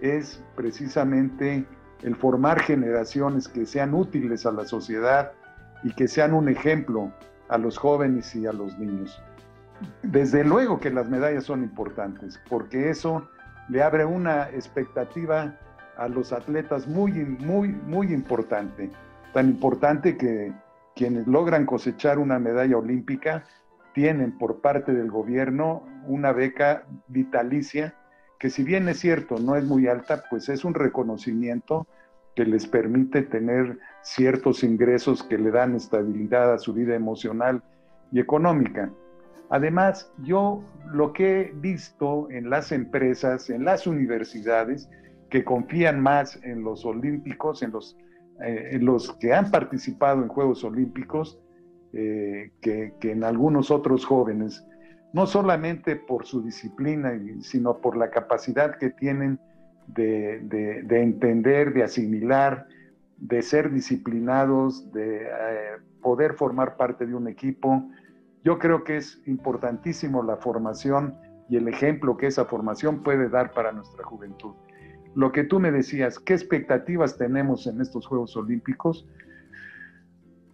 es 0.00 0.42
precisamente 0.56 1.64
el 2.02 2.16
formar 2.16 2.60
generaciones 2.60 3.46
que 3.46 3.66
sean 3.66 3.94
útiles 3.94 4.44
a 4.46 4.52
la 4.52 4.64
sociedad 4.64 5.32
y 5.84 5.92
que 5.94 6.08
sean 6.08 6.32
un 6.32 6.48
ejemplo 6.48 7.12
a 7.48 7.58
los 7.58 7.78
jóvenes 7.78 8.34
y 8.34 8.46
a 8.46 8.52
los 8.52 8.78
niños. 8.78 9.22
Desde 10.02 10.44
luego 10.44 10.80
que 10.80 10.90
las 10.90 11.08
medallas 11.08 11.44
son 11.44 11.62
importantes, 11.62 12.40
porque 12.48 12.90
eso 12.90 13.28
le 13.68 13.82
abre 13.82 14.04
una 14.04 14.50
expectativa 14.50 15.58
a 15.96 16.08
los 16.08 16.32
atletas 16.32 16.86
muy, 16.86 17.12
muy, 17.12 17.68
muy 17.68 18.12
importante. 18.12 18.90
Tan 19.32 19.48
importante 19.48 20.16
que 20.16 20.52
quienes 20.94 21.26
logran 21.26 21.66
cosechar 21.66 22.18
una 22.18 22.38
medalla 22.38 22.76
olímpica 22.76 23.44
tienen 23.94 24.36
por 24.38 24.60
parte 24.60 24.92
del 24.92 25.10
gobierno 25.10 25.84
una 26.06 26.32
beca 26.32 26.84
vitalicia 27.08 27.94
que 28.44 28.50
si 28.50 28.62
bien 28.62 28.86
es 28.90 28.98
cierto, 28.98 29.38
no 29.38 29.56
es 29.56 29.64
muy 29.64 29.86
alta, 29.86 30.24
pues 30.28 30.50
es 30.50 30.66
un 30.66 30.74
reconocimiento 30.74 31.86
que 32.36 32.44
les 32.44 32.66
permite 32.66 33.22
tener 33.22 33.78
ciertos 34.02 34.62
ingresos 34.64 35.22
que 35.22 35.38
le 35.38 35.50
dan 35.50 35.74
estabilidad 35.74 36.52
a 36.52 36.58
su 36.58 36.74
vida 36.74 36.94
emocional 36.94 37.62
y 38.12 38.20
económica. 38.20 38.90
Además, 39.50 40.12
yo 40.22 40.62
lo 40.92 41.12
que 41.12 41.40
he 41.40 41.52
visto 41.54 42.28
en 42.30 42.50
las 42.50 42.72
empresas, 42.72 43.50
en 43.50 43.64
las 43.64 43.86
universidades, 43.86 44.88
que 45.30 45.44
confían 45.44 46.00
más 46.00 46.38
en 46.44 46.62
los 46.62 46.84
olímpicos, 46.84 47.62
en 47.62 47.72
los, 47.72 47.96
eh, 48.44 48.80
que 49.20 49.34
han 49.34 49.50
participado 49.50 50.22
en 50.22 50.28
Juegos 50.28 50.64
Olímpicos, 50.64 51.40
eh, 51.92 52.52
que, 52.60 52.94
en 53.02 53.24
algunos 53.24 53.70
otros 53.70 54.04
jóvenes, 54.04 54.64
no 55.12 55.26
solamente 55.26 55.96
por 55.96 56.26
su 56.26 56.42
disciplina, 56.42 57.12
sino 57.40 57.78
por 57.78 57.96
la 57.96 58.10
capacidad 58.10 58.76
que 58.78 58.90
tienen 58.90 59.38
de 59.86 60.86
entender, 60.90 61.72
de 61.72 61.84
asimilar, 61.84 62.66
de 63.18 63.42
ser 63.42 63.72
disciplinados, 63.72 64.90
de 64.92 65.22
eh, 65.22 65.28
poder 66.02 66.34
formar 66.34 66.76
parte 66.76 67.06
de 67.06 67.14
un 67.14 67.28
equipo, 67.28 67.88
yo 68.44 68.58
creo 68.58 68.84
que 68.84 68.98
es 68.98 69.20
importantísimo 69.26 70.22
la 70.22 70.36
formación 70.36 71.16
y 71.48 71.56
el 71.56 71.66
ejemplo 71.66 72.16
que 72.16 72.26
esa 72.26 72.44
formación 72.44 73.02
puede 73.02 73.28
dar 73.28 73.52
para 73.52 73.72
nuestra 73.72 74.04
juventud. 74.04 74.54
Lo 75.14 75.32
que 75.32 75.44
tú 75.44 75.60
me 75.60 75.72
decías, 75.72 76.18
¿qué 76.18 76.34
expectativas 76.34 77.16
tenemos 77.16 77.66
en 77.66 77.80
estos 77.80 78.06
Juegos 78.06 78.36
Olímpicos? 78.36 79.08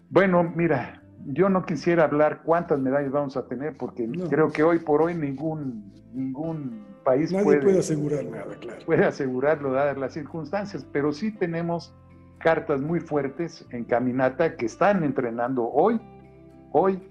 Bueno, 0.09 0.53
mira, 0.55 1.03
yo 1.27 1.49
no 1.49 1.65
quisiera 1.65 2.05
hablar 2.05 2.43
cuántas 2.45 2.79
medallas 2.79 3.11
vamos 3.11 3.37
a 3.37 3.47
tener 3.47 3.77
porque 3.77 4.09
creo 4.29 4.51
que 4.51 4.63
hoy 4.63 4.79
por 4.79 5.03
hoy 5.03 5.15
ningún, 5.15 5.93
ningún 6.13 6.85
país 7.05 7.33
Nadie 7.33 7.61
puede, 7.61 7.79
asegurar 7.79 8.25
nada, 8.25 8.55
claro. 8.61 8.85
Puede 8.87 9.05
asegurarlo 9.05 9.73
dadas 9.73 9.99
las 9.99 10.13
circunstancias, 10.13 10.87
pero 10.93 11.13
sí 11.13 11.33
tenemos 11.33 11.95
cartas 12.39 12.81
muy 12.81 13.01
fuertes 13.01 13.67
en 13.71 13.85
caminata 13.85 14.57
que 14.57 14.67
están 14.67 15.03
entrenando 15.03 15.69
hoy, 15.69 16.01
hoy 16.73 17.03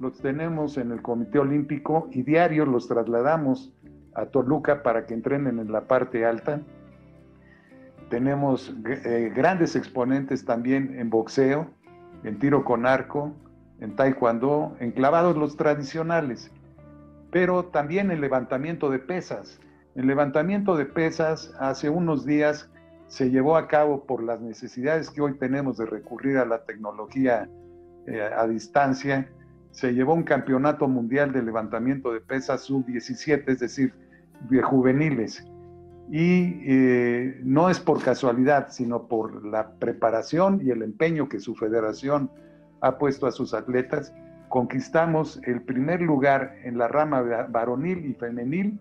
los 0.00 0.18
tenemos 0.18 0.78
en 0.78 0.92
el 0.92 1.02
Comité 1.02 1.38
Olímpico 1.38 2.08
y 2.10 2.22
diario 2.22 2.64
los 2.64 2.88
trasladamos 2.88 3.72
a 4.14 4.26
Toluca 4.26 4.82
para 4.82 5.06
que 5.06 5.14
entrenen 5.14 5.58
en 5.58 5.70
la 5.70 5.82
parte 5.82 6.24
alta. 6.24 6.62
Tenemos 8.08 8.74
eh, 8.86 9.30
grandes 9.34 9.76
exponentes 9.76 10.44
también 10.44 10.98
en 10.98 11.10
boxeo, 11.10 11.68
en 12.24 12.38
tiro 12.38 12.64
con 12.64 12.86
arco, 12.86 13.34
en 13.80 13.94
taekwondo, 13.94 14.74
en 14.80 14.90
clavados 14.92 15.36
los 15.36 15.56
tradicionales, 15.56 16.50
pero 17.30 17.66
también 17.66 18.10
en 18.10 18.20
levantamiento 18.20 18.90
de 18.90 18.98
pesas. 18.98 19.60
El 19.94 20.06
levantamiento 20.06 20.76
de 20.76 20.86
pesas 20.86 21.54
hace 21.60 21.90
unos 21.90 22.24
días 22.24 22.70
se 23.06 23.30
llevó 23.30 23.56
a 23.56 23.68
cabo 23.68 24.04
por 24.06 24.22
las 24.22 24.40
necesidades 24.40 25.10
que 25.10 25.20
hoy 25.20 25.34
tenemos 25.34 25.76
de 25.76 25.86
recurrir 25.86 26.38
a 26.38 26.46
la 26.46 26.64
tecnología 26.64 27.48
eh, 28.06 28.30
a 28.34 28.46
distancia 28.46 29.28
se 29.70 29.92
llevó 29.92 30.14
un 30.14 30.24
campeonato 30.24 30.88
mundial 30.88 31.32
de 31.32 31.42
levantamiento 31.42 32.12
de 32.12 32.20
pesas 32.20 32.62
sub-17, 32.62 33.44
es 33.46 33.60
decir, 33.60 33.92
de 34.48 34.62
juveniles. 34.62 35.44
Y 36.10 36.60
eh, 36.66 37.40
no 37.44 37.70
es 37.70 37.78
por 37.78 38.02
casualidad, 38.02 38.68
sino 38.70 39.06
por 39.06 39.44
la 39.46 39.72
preparación 39.78 40.60
y 40.64 40.70
el 40.70 40.82
empeño 40.82 41.28
que 41.28 41.38
su 41.38 41.54
federación 41.54 42.30
ha 42.80 42.98
puesto 42.98 43.26
a 43.26 43.32
sus 43.32 43.54
atletas. 43.54 44.12
Conquistamos 44.48 45.40
el 45.44 45.62
primer 45.62 46.02
lugar 46.02 46.56
en 46.64 46.78
la 46.78 46.88
rama 46.88 47.22
varonil 47.48 48.04
y 48.06 48.14
femenil 48.14 48.80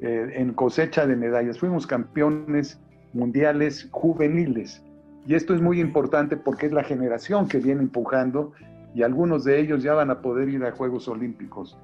eh, 0.00 0.32
en 0.34 0.52
cosecha 0.52 1.06
de 1.06 1.14
medallas. 1.14 1.60
Fuimos 1.60 1.86
campeones 1.86 2.80
mundiales 3.12 3.88
juveniles. 3.92 4.82
Y 5.26 5.34
esto 5.34 5.54
es 5.54 5.60
muy 5.60 5.80
importante 5.80 6.36
porque 6.36 6.66
es 6.66 6.72
la 6.72 6.82
generación 6.82 7.48
que 7.48 7.58
viene 7.58 7.82
empujando 7.82 8.52
y 8.94 9.02
algunos 9.02 9.44
de 9.44 9.60
ellos 9.60 9.82
ya 9.82 9.94
van 9.94 10.10
a 10.10 10.20
poder 10.20 10.48
ir 10.48 10.64
a 10.64 10.72
Juegos 10.72 11.08
Olímpicos. 11.08 11.78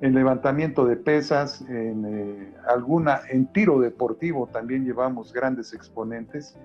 En 0.00 0.14
levantamiento 0.14 0.84
de 0.84 0.96
pesas, 0.96 1.62
en 1.62 2.04
eh, 2.04 2.54
alguna, 2.68 3.20
en 3.30 3.46
tiro 3.52 3.80
deportivo 3.80 4.46
también 4.52 4.84
llevamos 4.84 5.32
grandes 5.32 5.72
exponentes. 5.72 6.56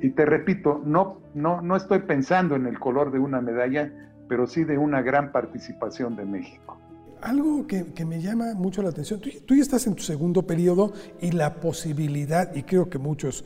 Y 0.00 0.10
te 0.10 0.24
repito, 0.24 0.80
no, 0.84 1.20
no, 1.34 1.60
no 1.62 1.76
estoy 1.76 2.00
pensando 2.00 2.54
en 2.54 2.66
el 2.66 2.78
color 2.78 3.10
de 3.10 3.18
una 3.18 3.40
medalla, 3.40 3.92
pero 4.28 4.46
sí 4.46 4.64
de 4.64 4.78
una 4.78 5.02
gran 5.02 5.32
participación 5.32 6.16
de 6.16 6.24
México. 6.24 6.78
Algo 7.22 7.66
que, 7.66 7.86
que 7.92 8.04
me 8.04 8.20
llama 8.20 8.54
mucho 8.54 8.82
la 8.82 8.90
atención, 8.90 9.18
tú, 9.18 9.30
tú, 9.46 9.54
ya 9.54 9.62
estás 9.62 9.86
en 9.86 9.94
tu 9.94 10.02
segundo 10.02 10.42
periodo 10.42 10.92
y 11.20 11.32
la 11.32 11.54
posibilidad, 11.54 12.54
y 12.54 12.64
creo 12.64 12.90
que 12.90 12.98
muchos 12.98 13.44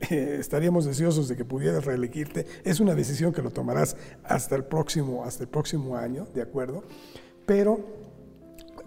estaríamos 0.00 0.84
deseosos 0.84 1.28
de 1.28 1.36
que 1.36 1.44
pudieras 1.44 1.84
reelegirte. 1.84 2.46
Es 2.64 2.80
una 2.80 2.94
decisión 2.94 3.32
que 3.32 3.42
lo 3.42 3.50
tomarás 3.50 3.96
hasta 4.24 4.56
el 4.56 4.64
próximo, 4.64 5.24
hasta 5.24 5.44
el 5.44 5.48
próximo 5.48 5.96
año, 5.96 6.26
¿de 6.34 6.42
acuerdo? 6.42 6.82
Pero 7.46 8.00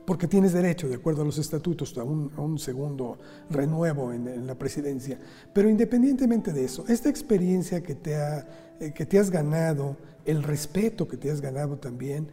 porque 0.05 0.27
tienes 0.27 0.51
derecho, 0.51 0.89
de 0.89 0.95
acuerdo 0.95 1.21
a 1.21 1.25
los 1.25 1.37
estatutos, 1.37 1.97
a 1.97 2.03
un, 2.03 2.59
segundo 2.59 3.19
renuevo 3.49 4.11
en, 4.11 4.27
en, 4.27 4.45
la 4.45 4.55
presidencia. 4.55 5.17
Pero 5.53 5.69
independientemente 5.69 6.51
de 6.51 6.65
eso, 6.65 6.83
esta 6.89 7.09
experiencia 7.09 7.81
que 7.81 7.95
te, 7.95 8.15
ha, 8.15 8.45
eh, 8.79 8.91
que 8.93 9.05
te 9.05 9.17
has 9.17 9.29
ganado, 9.29 9.95
el 10.25 10.43
respeto 10.43 11.07
que 11.07 11.15
te 11.15 11.31
has 11.31 11.39
ganado 11.39 11.77
también, 11.77 12.27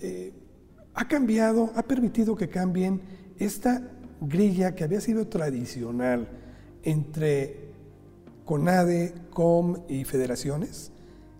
eh, 0.00 0.32
ha 0.94 1.08
cambiado, 1.08 1.72
ha 1.74 1.82
permitido 1.82 2.36
que 2.36 2.48
cambien 2.48 3.00
esta 3.38 3.82
grilla 4.20 4.74
que 4.74 4.84
había 4.84 5.00
sido 5.00 5.26
tradicional 5.26 6.28
entre 6.82 7.67
CONADE, 8.48 9.12
COM 9.28 9.76
y 9.90 10.04
federaciones? 10.04 10.90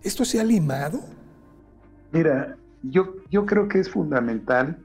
¿Esto 0.03 0.25
se 0.25 0.39
ha 0.39 0.43
limado? 0.43 0.99
Mira, 2.11 2.55
yo, 2.83 3.15
yo 3.31 3.47
creo 3.47 3.67
que 3.67 3.79
es 3.79 3.89
fundamental. 3.89 4.77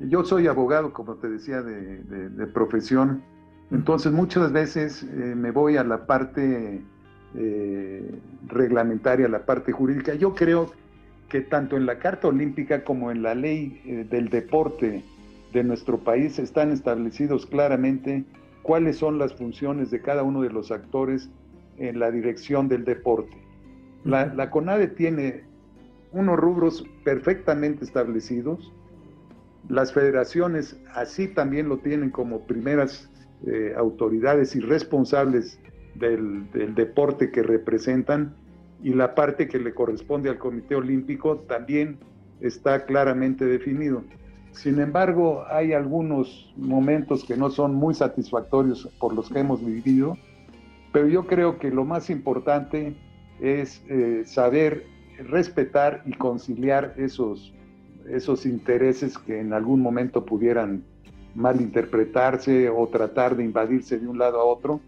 Yo 0.00 0.22
soy 0.22 0.48
abogado, 0.48 0.92
como 0.92 1.14
te 1.14 1.30
decía, 1.30 1.62
de, 1.62 2.02
de, 2.02 2.28
de 2.28 2.46
profesión. 2.46 3.22
Entonces 3.70 4.12
muchas 4.12 4.52
veces 4.52 5.02
eh, 5.02 5.06
me 5.34 5.50
voy 5.50 5.78
a 5.78 5.82
la 5.82 6.04
parte 6.04 6.82
eh, 7.34 8.20
reglamentaria, 8.46 9.24
a 9.24 9.30
la 9.30 9.46
parte 9.46 9.72
jurídica. 9.72 10.12
Yo 10.12 10.34
creo 10.34 10.70
que 11.30 11.40
tanto 11.40 11.78
en 11.78 11.86
la 11.86 11.98
Carta 11.98 12.28
Olímpica 12.28 12.84
como 12.84 13.10
en 13.10 13.22
la 13.22 13.34
ley 13.34 13.80
eh, 13.86 14.06
del 14.10 14.28
deporte 14.28 15.02
de 15.54 15.64
nuestro 15.64 15.96
país 16.00 16.38
están 16.38 16.70
establecidos 16.70 17.46
claramente 17.46 18.26
cuáles 18.62 18.98
son 18.98 19.18
las 19.18 19.34
funciones 19.34 19.90
de 19.90 20.00
cada 20.00 20.22
uno 20.22 20.42
de 20.42 20.50
los 20.50 20.70
actores 20.70 21.30
en 21.78 21.98
la 21.98 22.10
dirección 22.10 22.68
del 22.68 22.84
deporte. 22.84 23.36
La, 24.04 24.26
la 24.34 24.50
CONADE 24.50 24.88
tiene 24.88 25.44
unos 26.12 26.36
rubros 26.36 26.84
perfectamente 27.04 27.84
establecidos, 27.84 28.72
las 29.68 29.92
federaciones 29.92 30.80
así 30.94 31.28
también 31.28 31.68
lo 31.68 31.78
tienen 31.78 32.10
como 32.10 32.46
primeras 32.46 33.08
eh, 33.46 33.72
autoridades 33.76 34.56
y 34.56 34.60
responsables 34.60 35.60
del, 35.94 36.50
del, 36.52 36.74
deporte 36.74 37.30
que 37.30 37.42
representan 37.42 38.34
y 38.82 38.94
la 38.94 39.14
parte 39.14 39.48
que 39.48 39.58
le 39.58 39.72
corresponde 39.72 40.28
al 40.28 40.38
Comité 40.38 40.74
Olímpico 40.74 41.38
también 41.40 41.98
está 42.40 42.84
claramente 42.84 43.44
definido. 43.44 44.02
Sin 44.52 44.78
embargo, 44.80 45.44
hay 45.48 45.72
algunos 45.72 46.52
momentos 46.56 47.24
que 47.24 47.36
no 47.36 47.50
son 47.50 47.74
muy 47.74 47.94
satisfactorios 47.94 48.88
por 48.98 49.14
los 49.14 49.28
que 49.30 49.40
hemos 49.40 49.64
vivido, 49.64 50.16
pero 50.92 51.08
yo 51.08 51.26
creo 51.26 51.58
que 51.58 51.70
lo 51.70 51.84
más 51.84 52.10
importante 52.10 52.94
es 53.40 53.82
eh, 53.88 54.22
saber 54.26 54.84
respetar 55.18 56.02
y 56.04 56.12
conciliar 56.12 56.94
esos, 56.96 57.54
esos 58.08 58.44
intereses 58.44 59.16
que 59.18 59.40
en 59.40 59.52
algún 59.52 59.80
momento 59.80 60.24
pudieran 60.24 60.84
malinterpretarse 61.34 62.68
o 62.68 62.88
tratar 62.88 63.36
de 63.36 63.44
invadirse 63.44 63.98
de 63.98 64.08
un 64.08 64.18
lado 64.18 64.40
a 64.40 64.44
otro. 64.44 64.80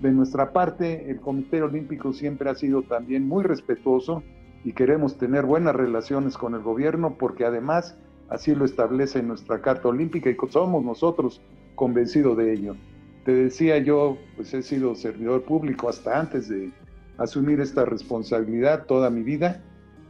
De 0.00 0.10
nuestra 0.10 0.52
parte, 0.52 1.10
el 1.10 1.20
Comité 1.20 1.62
Olímpico 1.62 2.12
siempre 2.12 2.50
ha 2.50 2.54
sido 2.54 2.82
también 2.82 3.26
muy 3.26 3.44
respetuoso 3.44 4.22
y 4.64 4.72
queremos 4.72 5.16
tener 5.16 5.46
buenas 5.46 5.76
relaciones 5.76 6.36
con 6.36 6.54
el 6.54 6.60
gobierno 6.60 7.16
porque 7.18 7.44
además 7.44 7.96
Así 8.28 8.54
lo 8.54 8.64
establece 8.64 9.22
nuestra 9.22 9.60
Carta 9.60 9.88
Olímpica 9.88 10.30
y 10.30 10.36
somos 10.50 10.84
nosotros 10.84 11.40
convencidos 11.74 12.36
de 12.36 12.52
ello. 12.52 12.76
Te 13.24 13.32
decía 13.32 13.78
yo, 13.78 14.18
pues 14.36 14.52
he 14.54 14.62
sido 14.62 14.94
servidor 14.94 15.42
público 15.42 15.88
hasta 15.88 16.18
antes 16.18 16.48
de 16.48 16.70
asumir 17.18 17.60
esta 17.60 17.84
responsabilidad 17.84 18.86
toda 18.86 19.10
mi 19.10 19.22
vida 19.22 19.62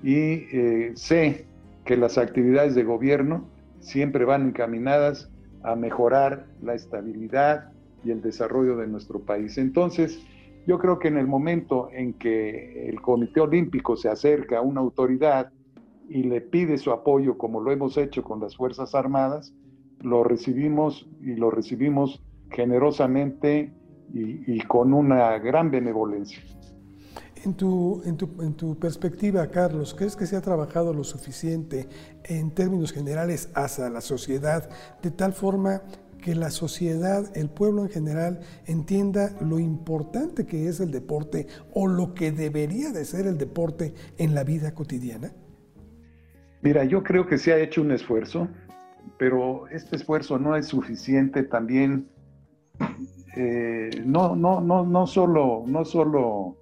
y 0.02 0.46
eh, 0.52 0.92
sé 0.94 1.46
que 1.84 1.96
las 1.96 2.18
actividades 2.18 2.74
de 2.74 2.84
gobierno 2.84 3.48
siempre 3.80 4.24
van 4.24 4.48
encaminadas 4.48 5.30
a 5.62 5.76
mejorar 5.76 6.46
la 6.62 6.74
estabilidad 6.74 7.70
y 8.04 8.10
el 8.10 8.22
desarrollo 8.22 8.76
de 8.76 8.86
nuestro 8.86 9.20
país. 9.20 9.58
Entonces, 9.58 10.20
yo 10.66 10.78
creo 10.78 10.98
que 10.98 11.08
en 11.08 11.16
el 11.16 11.26
momento 11.26 11.88
en 11.92 12.12
que 12.14 12.88
el 12.88 13.00
Comité 13.00 13.40
Olímpico 13.40 13.96
se 13.96 14.08
acerca 14.08 14.58
a 14.58 14.62
una 14.62 14.80
autoridad 14.80 15.52
y 16.08 16.22
le 16.22 16.40
pide 16.40 16.78
su 16.78 16.92
apoyo, 16.92 17.36
como 17.36 17.60
lo 17.60 17.72
hemos 17.72 17.96
hecho 17.96 18.22
con 18.22 18.40
las 18.40 18.56
Fuerzas 18.56 18.94
Armadas, 18.94 19.54
lo 20.00 20.24
recibimos 20.24 21.08
y 21.20 21.34
lo 21.34 21.50
recibimos 21.50 22.22
generosamente 22.50 23.72
y, 24.12 24.60
con 24.62 24.94
una 24.94 25.38
gran 25.38 25.70
benevolencia. 25.70 26.40
En 27.44 27.54
tu, 27.54 28.02
en, 28.04 28.16
tu, 28.16 28.28
en 28.40 28.54
tu, 28.54 28.76
perspectiva, 28.78 29.46
Carlos, 29.48 29.94
¿crees 29.94 30.16
que 30.16 30.26
se 30.26 30.36
ha 30.36 30.40
trabajado 30.40 30.92
lo 30.94 31.04
suficiente 31.04 31.88
en 32.24 32.50
términos 32.52 32.92
generales 32.92 33.50
hacia 33.54 33.88
la 33.88 34.00
sociedad 34.00 34.68
de 35.02 35.10
tal 35.10 35.32
forma 35.32 35.82
que 36.22 36.34
la 36.34 36.50
sociedad, 36.50 37.24
el 37.36 37.50
pueblo 37.50 37.82
en 37.82 37.90
general, 37.90 38.40
entienda 38.64 39.36
lo 39.40 39.58
importante 39.58 40.46
que 40.46 40.68
es 40.68 40.80
el 40.80 40.90
deporte 40.90 41.46
o 41.72 41.86
lo 41.86 42.14
que 42.14 42.32
debería 42.32 42.90
de 42.90 43.04
ser 43.04 43.26
el 43.26 43.38
deporte 43.38 43.94
en 44.18 44.34
la 44.34 44.42
vida 44.42 44.74
cotidiana? 44.74 45.32
Mira, 46.62 46.84
yo 46.84 47.02
creo 47.02 47.26
que 47.26 47.38
se 47.38 47.52
ha 47.52 47.58
hecho 47.58 47.82
un 47.82 47.92
esfuerzo, 47.92 48.48
pero 49.18 49.68
este 49.68 49.96
esfuerzo 49.96 50.38
no 50.38 50.56
es 50.56 50.66
suficiente 50.66 51.42
también, 51.42 52.08
eh, 53.36 53.90
no, 54.04 54.34
no, 54.34 54.60
no, 54.60 54.84
no 54.84 55.06
solo, 55.06 55.64
no 55.66 55.84
solo 55.84 56.56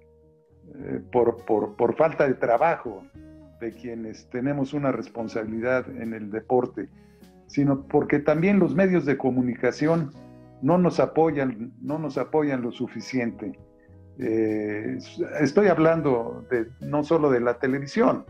eh, 0.75 1.01
por, 1.11 1.45
por, 1.45 1.75
por 1.75 1.95
falta 1.95 2.27
de 2.27 2.33
trabajo 2.33 3.03
de 3.59 3.71
quienes 3.71 4.29
tenemos 4.29 4.73
una 4.73 4.91
responsabilidad 4.91 5.89
en 5.89 6.13
el 6.13 6.29
deporte, 6.31 6.89
sino 7.47 7.83
porque 7.87 8.19
también 8.19 8.59
los 8.59 8.75
medios 8.75 9.05
de 9.05 9.17
comunicación 9.17 10.11
no 10.61 10.77
nos 10.77 10.99
apoyan, 10.99 11.73
no 11.81 11.99
nos 11.99 12.17
apoyan 12.17 12.61
lo 12.61 12.71
suficiente. 12.71 13.57
Eh, 14.17 14.97
estoy 15.41 15.67
hablando 15.67 16.45
de, 16.49 16.67
no 16.81 17.03
solo 17.03 17.29
de 17.29 17.41
la 17.41 17.59
televisión, 17.59 18.25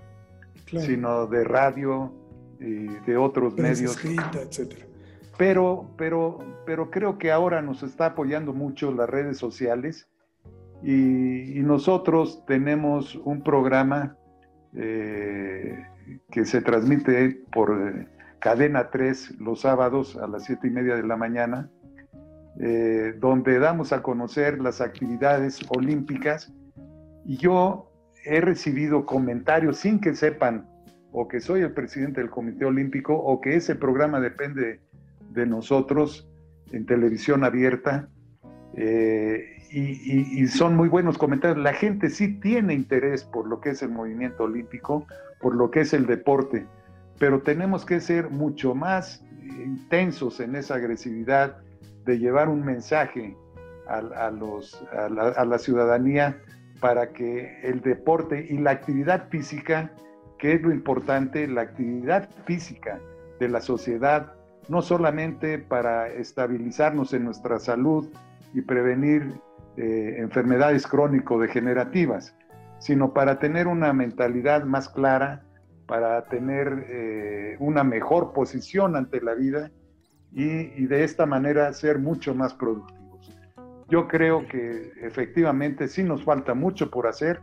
sino 0.65 1.28
de 1.28 1.43
radio 1.43 2.12
y 2.60 2.88
de 3.06 3.17
otros 3.17 3.56
medios. 3.56 3.97
etcétera. 4.04 4.86
Pero, 5.38 5.89
pero, 5.97 6.39
pero 6.65 6.89
creo 6.89 7.17
que 7.17 7.32
ahora 7.32 7.62
nos 7.62 7.84
está 7.84 8.08
apoyando 8.08 8.54
mucho 8.54 8.91
las 8.91 9.10
redes 9.10 9.38
sociales 9.38 10.08
y, 10.82 11.62
nosotros 11.62 12.43
tenemos 12.45 13.15
un 13.15 13.41
programa 13.41 14.15
eh, 14.75 15.84
que 16.32 16.45
se 16.45 16.62
transmite 16.62 17.41
por 17.51 18.08
Cadena 18.39 18.91
3 18.91 19.39
los 19.39 19.62
sábados 19.62 20.15
a 20.15 20.28
las 20.28 20.45
7 20.45 20.67
y 20.67 20.69
media 20.69 20.95
de 20.95 21.04
la 21.04 21.17
mañana, 21.17 21.71
eh, 22.60 23.15
donde 23.19 23.58
damos 23.58 23.91
a 23.93 24.04
conocer 24.04 24.62
las 24.62 24.80
actividades 24.80 25.60
olímpicas 25.69 26.54
y 27.25 27.38
yo 27.38 27.91
he 28.25 28.41
recibido 28.41 29.05
comentarios 29.05 29.77
sin 29.77 29.99
que 29.99 30.15
sepan 30.15 30.67
o 31.11 31.27
que 31.27 31.39
soy 31.39 31.61
el 31.61 31.71
presidente 31.71 32.21
del 32.21 32.29
Comité 32.29 32.65
Olímpico 32.65 33.13
o 33.15 33.39
que 33.39 33.55
ese 33.55 33.75
programa 33.75 34.19
depende 34.19 34.81
de 35.31 35.45
nosotros 35.45 36.29
en 36.71 36.85
televisión 36.85 37.43
abierta 37.43 38.09
eh, 38.75 39.51
y, 39.71 40.47
son 40.47 40.75
muy 40.75 40.89
buenos 40.89 41.17
comentarios. 41.17 41.57
La 41.57 41.73
gente 41.73 42.09
sí 42.09 42.39
tiene 42.39 42.73
interés 42.73 43.23
por 43.23 43.47
lo 43.47 43.59
que 43.59 43.71
es 43.71 43.81
el 43.81 43.89
movimiento 43.89 44.43
olímpico, 44.43 45.05
por 45.41 45.55
lo 45.55 45.69
que 45.71 45.81
es 45.81 45.93
el 45.93 46.05
deporte 46.05 46.65
pero 47.19 47.41
tenemos 47.41 47.85
que 47.85 47.99
ser 47.99 48.29
mucho 48.29 48.75
más 48.75 49.23
intensos 49.63 50.39
en 50.39 50.55
esa 50.55 50.75
agresividad 50.75 51.57
de 52.05 52.19
llevar 52.19 52.49
un 52.49 52.63
mensaje 52.63 53.35
a, 53.88 54.01
la, 54.01 55.59
ciudadanía 55.59 56.41
para 56.79 57.09
que 57.13 57.59
el 57.63 57.81
deporte 57.81 58.47
y 58.49 58.57
la 58.57 58.71
actividad 58.71 59.29
física, 59.29 59.91
que 60.38 60.53
es 60.53 60.61
lo 60.61 60.71
importante, 60.71 61.47
la 61.47 61.61
actividad 61.61 62.29
física 62.45 62.99
de 63.39 63.49
la 63.49 63.61
sociedad, 63.61 64.33
no 64.67 64.81
solamente 64.81 65.59
para 65.59 66.07
estabilizarnos 66.07 67.13
en 67.13 67.25
nuestra 67.25 67.59
salud 67.59 68.07
y 68.53 68.61
prevenir 68.61 69.33
eh, 69.77 70.15
enfermedades 70.17 70.88
crónico-degenerativas, 70.88 72.35
sino 72.79 73.13
para 73.13 73.39
tener 73.39 73.67
una 73.67 73.93
mentalidad 73.93 74.63
más 74.63 74.89
clara, 74.89 75.43
para 75.85 76.23
tener 76.25 76.85
eh, 76.89 77.57
una 77.59 77.83
mejor 77.83 78.33
posición 78.33 78.95
ante 78.95 79.21
la 79.21 79.33
vida 79.33 79.71
y, 80.31 80.85
de 80.85 81.03
esta 81.03 81.25
manera 81.25 81.71
ser 81.73 81.99
mucho 81.99 82.33
más 82.35 82.53
productivos. 82.53 83.04
Yo 83.89 84.07
creo 84.07 84.47
que 84.47 84.91
efectivamente 85.01 85.87
sí 85.87 86.03
nos 86.03 86.23
falta 86.23 86.53
mucho 86.53 86.89
por 86.89 87.07
hacer 87.07 87.41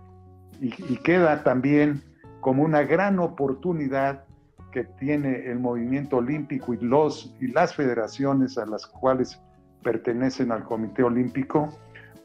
y, 0.60 0.70
queda 0.98 1.42
también 1.42 2.02
como 2.40 2.62
una 2.62 2.82
gran 2.82 3.18
oportunidad 3.18 4.24
que 4.72 4.84
tiene 4.84 5.50
el 5.50 5.58
movimiento 5.58 6.18
olímpico 6.18 6.74
y, 6.74 6.78
los, 6.78 7.34
y 7.40 7.48
las 7.48 7.74
federaciones 7.74 8.58
a 8.58 8.66
las 8.66 8.86
cuales 8.86 9.40
pertenecen 9.82 10.52
al 10.52 10.64
Comité 10.64 11.02
Olímpico, 11.02 11.68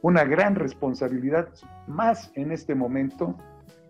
una 0.01 0.23
gran 0.23 0.55
responsabilidad 0.55 1.49
más 1.87 2.31
en 2.35 2.51
este 2.51 2.75
momento 2.75 3.35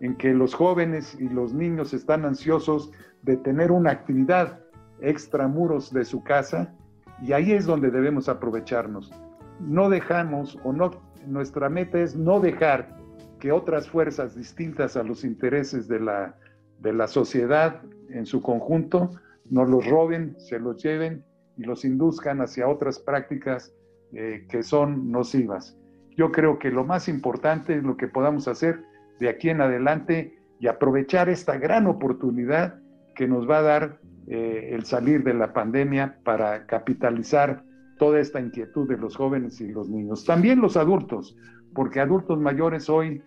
en 0.00 0.16
que 0.16 0.32
los 0.32 0.54
jóvenes 0.54 1.16
y 1.20 1.28
los 1.28 1.52
niños 1.52 1.92
están 1.92 2.24
ansiosos 2.24 2.90
de 3.22 3.36
tener 3.36 3.70
una 3.70 3.90
actividad 3.90 4.60
extramuros 5.00 5.92
de 5.92 6.04
su 6.04 6.22
casa 6.22 6.74
y 7.22 7.32
ahí 7.32 7.52
es 7.52 7.66
donde 7.66 7.90
debemos 7.90 8.28
aprovecharnos. 8.28 9.12
No 9.60 9.90
dejamos 9.90 10.58
o 10.64 10.72
no, 10.72 10.90
nuestra 11.26 11.68
meta 11.68 12.00
es 12.00 12.16
no 12.16 12.40
dejar 12.40 12.96
que 13.38 13.52
otras 13.52 13.88
fuerzas 13.88 14.34
distintas 14.34 14.96
a 14.96 15.02
los 15.02 15.24
intereses 15.24 15.88
de 15.88 16.00
la, 16.00 16.34
de 16.80 16.92
la 16.92 17.06
sociedad 17.06 17.82
en 18.10 18.26
su 18.26 18.42
conjunto 18.42 19.10
nos 19.50 19.68
los 19.68 19.86
roben, 19.86 20.34
se 20.38 20.58
los 20.58 20.82
lleven 20.82 21.24
y 21.56 21.62
los 21.62 21.84
induzcan 21.84 22.40
hacia 22.40 22.68
otras 22.68 22.98
prácticas 22.98 23.72
eh, 24.12 24.46
que 24.48 24.62
son 24.62 25.10
nocivas. 25.10 25.76
Yo 26.16 26.32
creo 26.32 26.58
que 26.58 26.70
lo 26.70 26.84
más 26.84 27.08
importante 27.08 27.76
es 27.76 27.82
lo 27.82 27.96
que 27.96 28.08
podamos 28.08 28.48
hacer 28.48 28.82
de 29.20 29.28
aquí 29.28 29.50
en 29.50 29.60
adelante 29.60 30.38
y 30.60 30.66
aprovechar 30.66 31.28
esta 31.28 31.56
gran 31.56 31.86
oportunidad 31.86 32.80
que 33.14 33.28
nos 33.28 33.48
va 33.48 33.58
a 33.58 33.62
dar 33.62 34.00
eh, 34.26 34.70
el 34.72 34.84
salir 34.84 35.24
de 35.24 35.34
la 35.34 35.52
pandemia 35.52 36.18
para 36.24 36.66
capitalizar 36.66 37.64
toda 37.98 38.20
esta 38.20 38.40
inquietud 38.40 38.88
de 38.88 38.96
los 38.96 39.16
jóvenes 39.16 39.60
y 39.60 39.68
los 39.68 39.88
niños. 39.88 40.24
También 40.24 40.60
los 40.60 40.76
adultos, 40.76 41.36
porque 41.74 42.00
adultos 42.00 42.38
mayores 42.38 42.88
hoy 42.88 43.22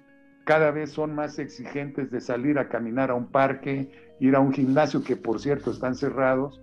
cada 0.46 0.72
vez 0.72 0.92
son 0.92 1.14
más 1.14 1.38
exigentes 1.40 2.10
de 2.10 2.20
salir 2.20 2.58
a 2.58 2.68
caminar 2.68 3.12
a 3.12 3.16
un 3.16 3.28
parque, 3.28 3.92
ir 4.20 4.36
a 4.36 4.40
un 4.40 4.52
gimnasio 4.52 5.04
que 5.04 5.16
por 5.16 5.40
cierto 5.40 5.72
están 5.72 5.96
cerrados, 5.96 6.62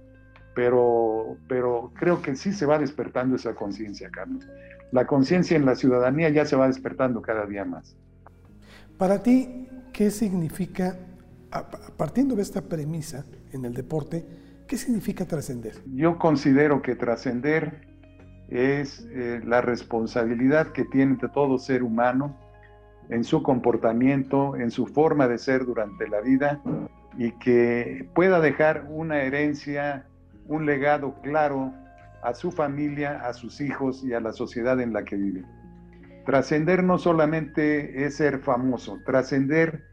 pero, 0.54 1.36
pero 1.48 1.92
creo 1.94 2.20
que 2.20 2.34
sí 2.34 2.52
se 2.52 2.66
va 2.66 2.78
despertando 2.78 3.36
esa 3.36 3.54
conciencia, 3.54 4.10
Carlos. 4.10 4.44
La 4.90 5.06
conciencia 5.06 5.56
en 5.56 5.64
la 5.64 5.76
ciudadanía 5.76 6.30
ya 6.30 6.44
se 6.44 6.56
va 6.56 6.66
despertando 6.66 7.22
cada 7.22 7.46
día 7.46 7.64
más. 7.64 7.96
Para 8.96 9.22
ti, 9.22 9.68
¿qué 9.92 10.10
significa, 10.10 10.96
partiendo 11.96 12.34
de 12.34 12.42
esta 12.42 12.62
premisa 12.62 13.24
en 13.52 13.64
el 13.64 13.74
deporte, 13.74 14.26
qué 14.66 14.76
significa 14.76 15.24
trascender? 15.24 15.74
Yo 15.94 16.18
considero 16.18 16.82
que 16.82 16.96
trascender 16.96 17.86
es 18.48 19.06
eh, 19.10 19.40
la 19.44 19.60
responsabilidad 19.60 20.68
que 20.68 20.84
tiene 20.84 21.18
todo 21.32 21.58
ser 21.58 21.82
humano 21.82 22.36
en 23.10 23.24
su 23.24 23.42
comportamiento, 23.42 24.56
en 24.56 24.70
su 24.70 24.86
forma 24.86 25.28
de 25.28 25.38
ser 25.38 25.64
durante 25.64 26.08
la 26.08 26.20
vida 26.20 26.60
y 27.16 27.32
que 27.32 28.08
pueda 28.14 28.40
dejar 28.40 28.86
una 28.88 29.22
herencia, 29.22 30.06
un 30.46 30.66
legado 30.66 31.14
claro 31.22 31.72
a 32.22 32.34
su 32.34 32.50
familia, 32.50 33.26
a 33.26 33.32
sus 33.32 33.60
hijos 33.60 34.04
y 34.04 34.12
a 34.12 34.20
la 34.20 34.32
sociedad 34.32 34.80
en 34.80 34.92
la 34.92 35.04
que 35.04 35.16
vive. 35.16 35.44
Trascender 36.26 36.84
no 36.84 36.98
solamente 36.98 38.04
es 38.04 38.16
ser 38.16 38.40
famoso, 38.40 38.98
trascender 39.06 39.84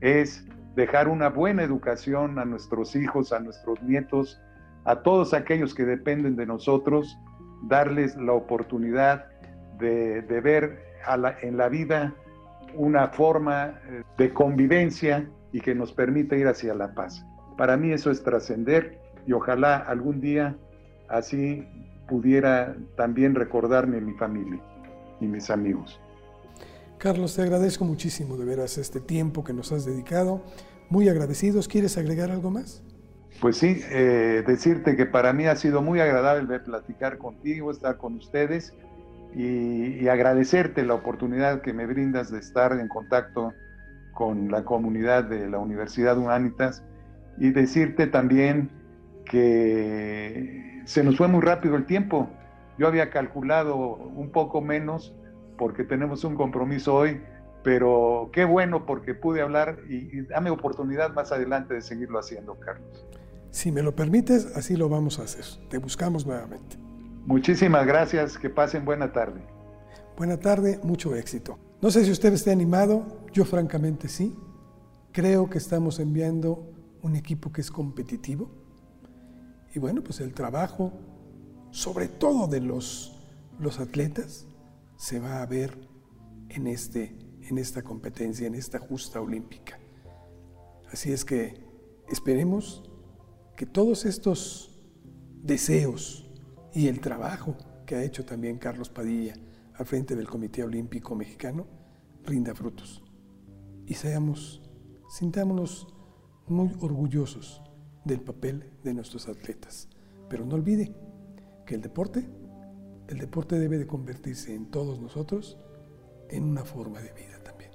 es 0.00 0.44
dejar 0.74 1.08
una 1.08 1.28
buena 1.28 1.62
educación 1.62 2.38
a 2.38 2.44
nuestros 2.44 2.94
hijos, 2.94 3.32
a 3.32 3.40
nuestros 3.40 3.82
nietos, 3.82 4.40
a 4.84 5.02
todos 5.02 5.34
aquellos 5.34 5.74
que 5.74 5.84
dependen 5.84 6.36
de 6.36 6.46
nosotros, 6.46 7.18
darles 7.68 8.16
la 8.16 8.32
oportunidad 8.32 9.26
de, 9.78 10.20
ver 10.42 10.78
en 11.42 11.56
la 11.56 11.68
vida 11.68 12.14
una 12.74 13.08
forma 13.08 13.80
eh, 13.88 14.02
de 14.18 14.32
convivencia 14.32 15.28
y 15.52 15.60
que 15.60 15.74
nos 15.74 15.92
permita 15.92 16.36
ir 16.36 16.46
hacia 16.46 16.74
la 16.74 16.94
paz. 16.94 17.24
Para 17.56 17.76
mí 17.76 17.92
eso 17.92 18.10
es 18.10 18.22
trascender 18.22 19.00
y 19.26 19.32
ojalá 19.32 19.76
algún 19.76 20.20
día 20.20 20.56
así 21.08 21.66
pudiera 22.08 22.76
también 22.96 23.34
recordarme 23.34 24.00
mi 24.00 24.12
familia 24.14 24.60
y 25.20 25.26
mis 25.26 25.50
amigos. 25.50 26.00
Carlos, 26.98 27.34
te 27.34 27.42
agradezco 27.42 27.84
muchísimo 27.84 28.36
de 28.36 28.44
veras 28.44 28.76
este 28.78 29.00
tiempo 29.00 29.42
que 29.42 29.52
nos 29.52 29.72
has 29.72 29.86
dedicado. 29.86 30.42
Muy 30.90 31.08
agradecidos. 31.08 31.66
¿Quieres 31.66 31.96
agregar 31.96 32.30
algo 32.30 32.50
más? 32.50 32.82
Pues 33.40 33.56
sí, 33.56 33.82
eh, 33.90 34.44
decirte 34.46 34.96
que 34.96 35.06
para 35.06 35.32
mí 35.32 35.46
ha 35.46 35.56
sido 35.56 35.80
muy 35.80 35.98
agradable 36.00 36.60
platicar 36.60 37.16
contigo, 37.16 37.70
estar 37.70 37.96
con 37.96 38.16
ustedes 38.16 38.74
y, 39.34 40.08
agradecerte 40.08 40.84
la 40.84 40.94
oportunidad 40.94 41.62
que 41.62 41.72
me 41.72 41.86
brindas 41.86 42.30
de 42.30 42.38
estar 42.38 42.72
en 42.72 42.88
contacto 42.88 43.54
con 44.12 44.50
la 44.50 44.64
comunidad 44.64 45.24
de 45.24 45.48
la 45.48 45.58
Universidad 45.58 46.18
Humanitas 46.18 46.82
y 47.38 47.50
decirte 47.50 48.06
también 48.06 48.68
que 49.24 50.82
se 50.84 51.02
nos 51.02 51.16
fue 51.16 51.28
muy 51.28 51.40
rápido 51.40 51.76
el 51.76 51.86
tiempo. 51.86 52.28
Yo 52.76 52.88
había 52.88 53.08
calculado 53.08 53.76
un 53.76 54.30
poco 54.32 54.60
menos 54.60 55.14
porque 55.56 55.84
tenemos 55.84 56.24
un 56.24 56.34
compromiso 56.34 56.94
hoy, 56.94 57.22
pero 57.62 58.30
qué 58.32 58.44
bueno 58.44 58.84
porque 58.84 59.14
pude 59.14 59.40
hablar 59.40 59.78
y, 59.88 60.22
dame 60.22 60.50
oportunidad 60.50 61.14
más 61.14 61.32
adelante 61.32 61.72
de 61.74 61.80
seguirlo 61.80 62.18
haciendo, 62.18 62.58
Carlos. 62.60 63.06
Si 63.50 63.72
me 63.72 63.82
lo 63.82 63.94
permites, 63.94 64.46
así 64.54 64.76
lo 64.76 64.88
vamos 64.88 65.18
a 65.18 65.22
hacer. 65.22 65.44
Te 65.68 65.78
buscamos 65.78 66.24
nuevamente. 66.24 66.76
Muchísimas 67.26 67.86
gracias, 67.86 68.38
que 68.38 68.48
pasen 68.48 68.84
buena 68.84 69.12
tarde. 69.12 69.40
Buena 70.16 70.38
tarde, 70.38 70.78
mucho 70.82 71.14
éxito. 71.16 71.58
No 71.82 71.90
sé 71.90 72.04
si 72.04 72.10
usted 72.10 72.32
esté 72.32 72.50
animado, 72.50 73.24
yo 73.32 73.44
francamente 73.44 74.08
sí. 74.08 74.36
Creo 75.12 75.50
que 75.50 75.58
estamos 75.58 75.98
enviando 75.98 76.70
un 77.02 77.16
equipo 77.16 77.52
que 77.52 77.60
es 77.60 77.70
competitivo. 77.70 78.50
Y 79.74 79.78
bueno, 79.78 80.02
pues 80.02 80.20
el 80.20 80.32
trabajo, 80.34 80.92
sobre 81.70 82.08
todo 82.08 82.46
de 82.46 82.60
los, 82.60 83.18
los 83.58 83.80
atletas, 83.80 84.46
se 84.96 85.18
va 85.18 85.42
a 85.42 85.46
ver 85.46 85.76
en, 86.50 86.66
este, 86.66 87.16
en 87.42 87.58
esta 87.58 87.82
competencia, 87.82 88.46
en 88.46 88.54
esta 88.54 88.78
justa 88.78 89.20
olímpica. 89.20 89.78
Así 90.92 91.12
es 91.12 91.24
que 91.24 91.64
esperemos 92.08 92.89
que 93.60 93.66
todos 93.66 94.06
estos 94.06 94.70
deseos 95.42 96.26
y 96.72 96.88
el 96.88 96.98
trabajo 96.98 97.58
que 97.84 97.94
ha 97.94 98.02
hecho 98.02 98.24
también 98.24 98.56
Carlos 98.56 98.88
Padilla 98.88 99.34
al 99.74 99.84
frente 99.84 100.16
del 100.16 100.26
Comité 100.26 100.64
Olímpico 100.64 101.14
Mexicano 101.14 101.66
rinda 102.24 102.54
frutos 102.54 103.02
y 103.84 103.92
seamos, 103.92 104.62
sintámonos 105.10 105.88
muy 106.46 106.74
orgullosos 106.80 107.60
del 108.06 108.22
papel 108.22 108.64
de 108.82 108.94
nuestros 108.94 109.28
atletas. 109.28 109.90
Pero 110.30 110.46
no 110.46 110.54
olvide 110.54 110.96
que 111.66 111.74
el 111.74 111.82
deporte, 111.82 112.30
el 113.08 113.18
deporte 113.18 113.58
debe 113.58 113.76
de 113.76 113.86
convertirse 113.86 114.54
en 114.54 114.70
todos 114.70 114.98
nosotros 115.00 115.58
en 116.30 116.44
una 116.44 116.64
forma 116.64 117.02
de 117.02 117.12
vida 117.12 117.38
también. 117.44 117.72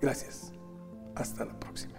Gracias. 0.00 0.50
Hasta 1.14 1.44
la 1.44 1.60
próxima. 1.60 1.93